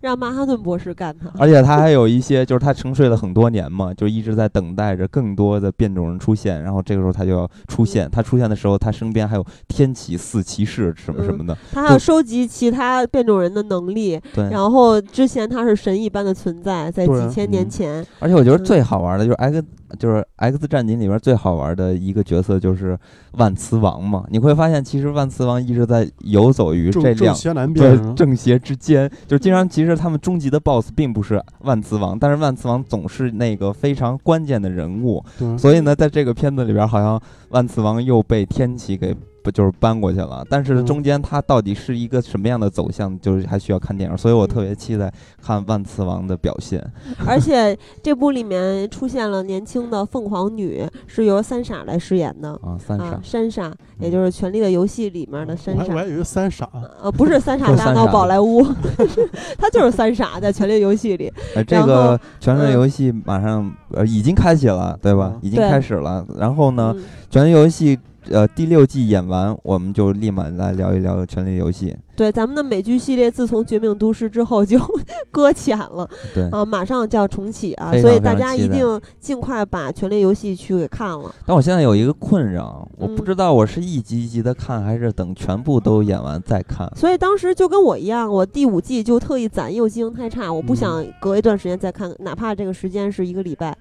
[0.00, 1.30] 让曼哈顿博士干他。
[1.38, 8.08] 而且他还有一些，就是他沉睡了很多年嘛，就一直在等待着更多的变种人出现，然后这个时候他就要出现。
[8.10, 14.48] 他出现的时候，他身边还有天启四骑士什么什么的，他还要收集其他变种人的能力，对。
[14.50, 19.62] 然后之前他是神一般的存在，在几千年嗯前，而且我觉得嗯最好玩的就是 X，
[19.98, 22.98] 就是 X 战警里边最好玩的一个角色就是
[23.32, 24.24] 万磁王嘛。
[24.30, 27.12] 你会发现，其实万磁王一直在游走于正这
[27.52, 35.24] 两对辨，正邪之间，就经常其实他们终极的 BOSS 并不是万磁王，但是万磁王总是那个非常关键的人物。
[35.58, 39.14] 所以呢，在这个片子里边，好像万磁王又被天启给
[39.46, 44.18] 不就是搬过去了，但是嗯中间它到底是一个什么样的走向，就是还需要看电影。
[44.18, 45.08] 所以我特别期待
[45.40, 46.84] 看万磁王的表现。
[47.24, 52.50] 而且这部里面出现了年轻的凤凰女，是由三傻来饰演的。
[52.54, 56.68] 啊，三傻啊，，傻，也就是《权力的游戏》里面的三傻我还，以为三傻，
[57.00, 58.66] 呃，不是三傻 大闹宝莱坞，
[59.56, 61.32] 他就是三傻在《权力游戏》里。
[61.54, 65.38] 呃，这个《权力嗯游戏》马上呃已经开启了，对吧嗯？
[65.42, 66.26] 已经开始了。
[66.36, 67.96] 然后呢，嗯《权力游戏》
[68.30, 71.90] 呃第六季演完，我们就立马来聊一聊《权力游戏》。
[72.16, 74.78] 对，咱们的美剧系列自从《绝命毒师》之后就
[75.30, 81.34] 搁浅了对，啊，马上就要重启啊，非常所以大家一定尽快把《权力游戏》去给看了。
[81.44, 86.90] 但我现在有一个困扰，我不嗯知道我是一集一集的看，还是等全部都演完再看。
[86.96, 93.76] 所以当时就跟我一样，我第五季就特意攒，因为我记性太差，我不嗯想隔一段时间再看，哪怕这个时间是一个礼拜。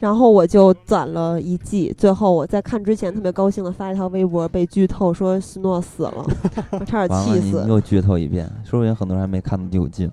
[0.00, 6.26] 然后我就攒了一季，最后我在看之前特别高兴的发一条微博，被剧透说斯诺死了，
[6.72, 7.64] 我差点，气死。
[7.66, 10.12] 又剧透一遍，说不定很多人还没看到第五季呢。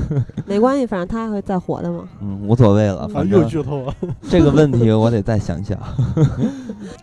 [0.46, 2.08] 没关系，反正他还会再活的嘛。
[2.20, 3.94] 嗯，无所谓了，反正，又剧透了。
[4.30, 5.76] 这个问题我得再想想。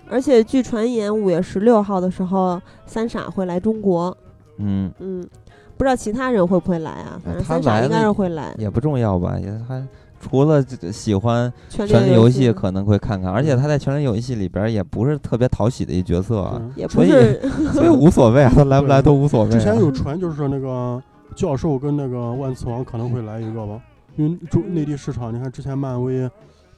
[0.09, 4.15] 而且据传言，五月十六号的时候，三傻会来中国。
[4.57, 5.27] 嗯，嗯，
[5.75, 7.19] 不知道其他人会不会来啊？
[7.25, 8.53] 反正三傻应该是会来。
[8.57, 9.83] 也不重要吧，也还
[10.21, 17.41] 除了这个喜欢权《权力游戏戏》可能会看看，而且他在《权力游戏》里边也不是特别讨喜的一角色所以不是
[17.73, 19.51] 所以无所谓啊，他来不来都无所谓啊。
[19.51, 21.01] 之前有传就是那个
[21.35, 23.81] 教授跟那个万磁王可能会来一个吧，
[24.15, 26.29] 因为中内地市场，你看之前漫威、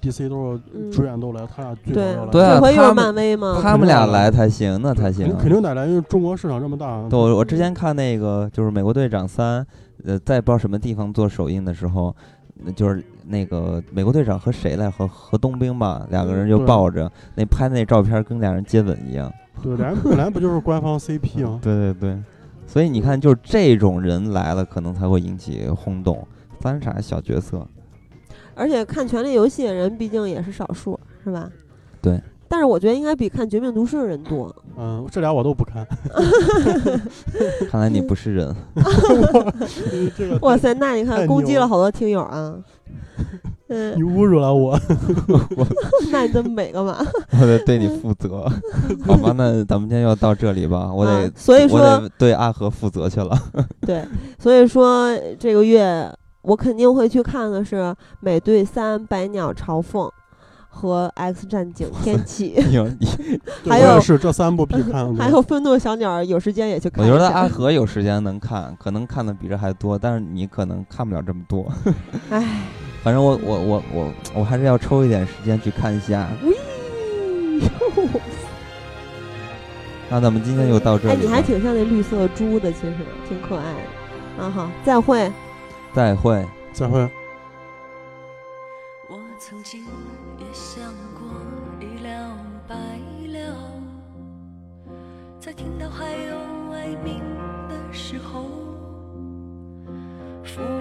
[0.02, 2.32] DC 都是嗯主演都来，他俩最对早要来。
[2.32, 3.60] 对啊这漫威吗？
[3.62, 5.50] 他们俩来才行，那才行肯。
[5.52, 7.08] 定得来，因为中国市场这么大。
[7.10, 9.62] 对，我我之前看那个就是《美国队长三》，
[10.06, 12.33] 呃，在不知道什么地方做首映的时候，那
[12.76, 19.32] 就是那个美国队长和谁来和和冬兵吧，两个人就抱着那拍那照片跟俩人接吻一样。
[19.62, 21.60] 对，俩人本来不就是官方 CP 吗？
[21.62, 22.24] 对对对，
[22.66, 26.28] 所以你看，就是这种人来了，可能才会引起轰动。
[26.60, 27.68] 翻啥小角色，
[28.56, 31.50] 而且看《权力游戏》的人毕竟也是少数，是吧？
[32.02, 32.22] 对。
[32.54, 34.56] 但是我觉得应该比看《绝命毒师》的人多。
[34.78, 35.84] 嗯，这俩我都不看。
[37.68, 38.56] 看来你不是人。
[40.16, 42.54] 这个哇塞，那你看攻击了了好多听友啊。
[43.70, 44.80] 嗯你，侮辱了我。
[46.12, 47.04] 那你这么美干嘛？
[47.42, 48.48] 我得对你负责，
[49.04, 49.34] 好吧？
[49.36, 53.36] 那咱们今天就到这里吧，我得啊，所以我说得对阿和负责去了。
[53.82, 54.06] 对，
[54.38, 55.10] 所以说
[55.40, 56.08] 这个月
[56.44, 57.78] 我肯定会去看的是
[58.20, 60.06] 《美队三：百鸟朝凤》
[60.76, 62.56] 和《X 战警： 天启》，
[63.70, 65.14] 还有是这三部必看。
[65.16, 67.06] 还有《愤怒的小鸟》，有时间也去看。
[67.06, 71.72] 我觉得阿和有时间能看，可能看的比这还多，但是你可能看不了这么多。
[72.32, 72.44] 唉，
[73.04, 76.28] 反正我我我我我还是要抽一点时间去看一下。
[80.10, 81.14] 那咱们今天就到这里。
[81.14, 82.94] 哎，你还挺像那绿色猪的，其实
[83.30, 84.44] 挺可爱的。
[84.44, 85.32] 啊好，再会。
[85.94, 86.46] 再会。
[86.74, 87.08] 再会。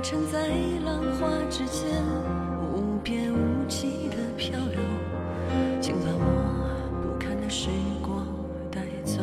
[0.03, 0.49] 沉在
[0.85, 1.89] 浪花之间，
[2.75, 4.81] 无边无际的漂流，
[5.81, 7.69] 请把我不堪的时
[8.03, 8.27] 光
[8.69, 9.23] 带走。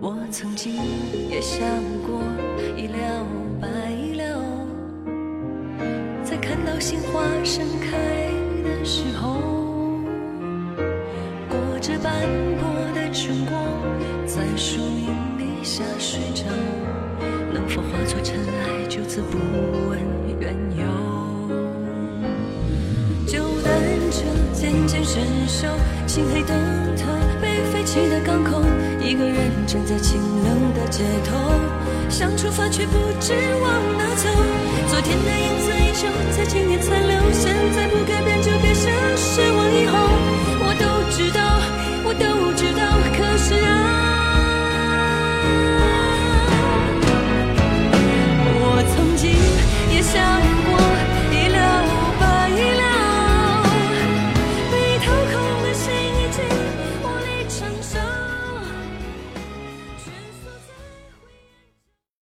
[0.00, 0.74] 我曾经
[1.28, 1.64] 也想
[2.04, 2.20] 过
[2.76, 3.24] 一了
[3.60, 3.68] 百
[4.16, 4.42] 了。
[6.24, 7.96] 在看到鲜花盛开
[8.64, 9.36] 的时候，
[11.48, 12.26] 裹着斑
[12.58, 13.62] 驳的春光，
[14.26, 15.06] 在树荫
[15.38, 16.44] 底下睡着，
[17.52, 19.38] 能否化作尘埃，就此不
[19.88, 19.98] 问
[20.38, 20.84] 缘由？
[23.26, 23.72] 就单
[24.10, 25.68] 车渐渐伸手，
[26.06, 26.56] 漆黑灯
[26.96, 27.06] 塔
[27.40, 28.62] 被废弃的港口，
[29.00, 31.36] 一个人站在清冷的街头，
[32.08, 33.32] 想出发却不知
[33.62, 34.28] 往哪走。
[34.88, 39.98] 昨天的影子依旧在今天残留，现在不改变就别想失望以后。
[40.62, 41.40] 我都知道，
[42.04, 42.82] 我都知道，
[43.16, 43.99] 可是啊。
[50.12, 50.59] 相。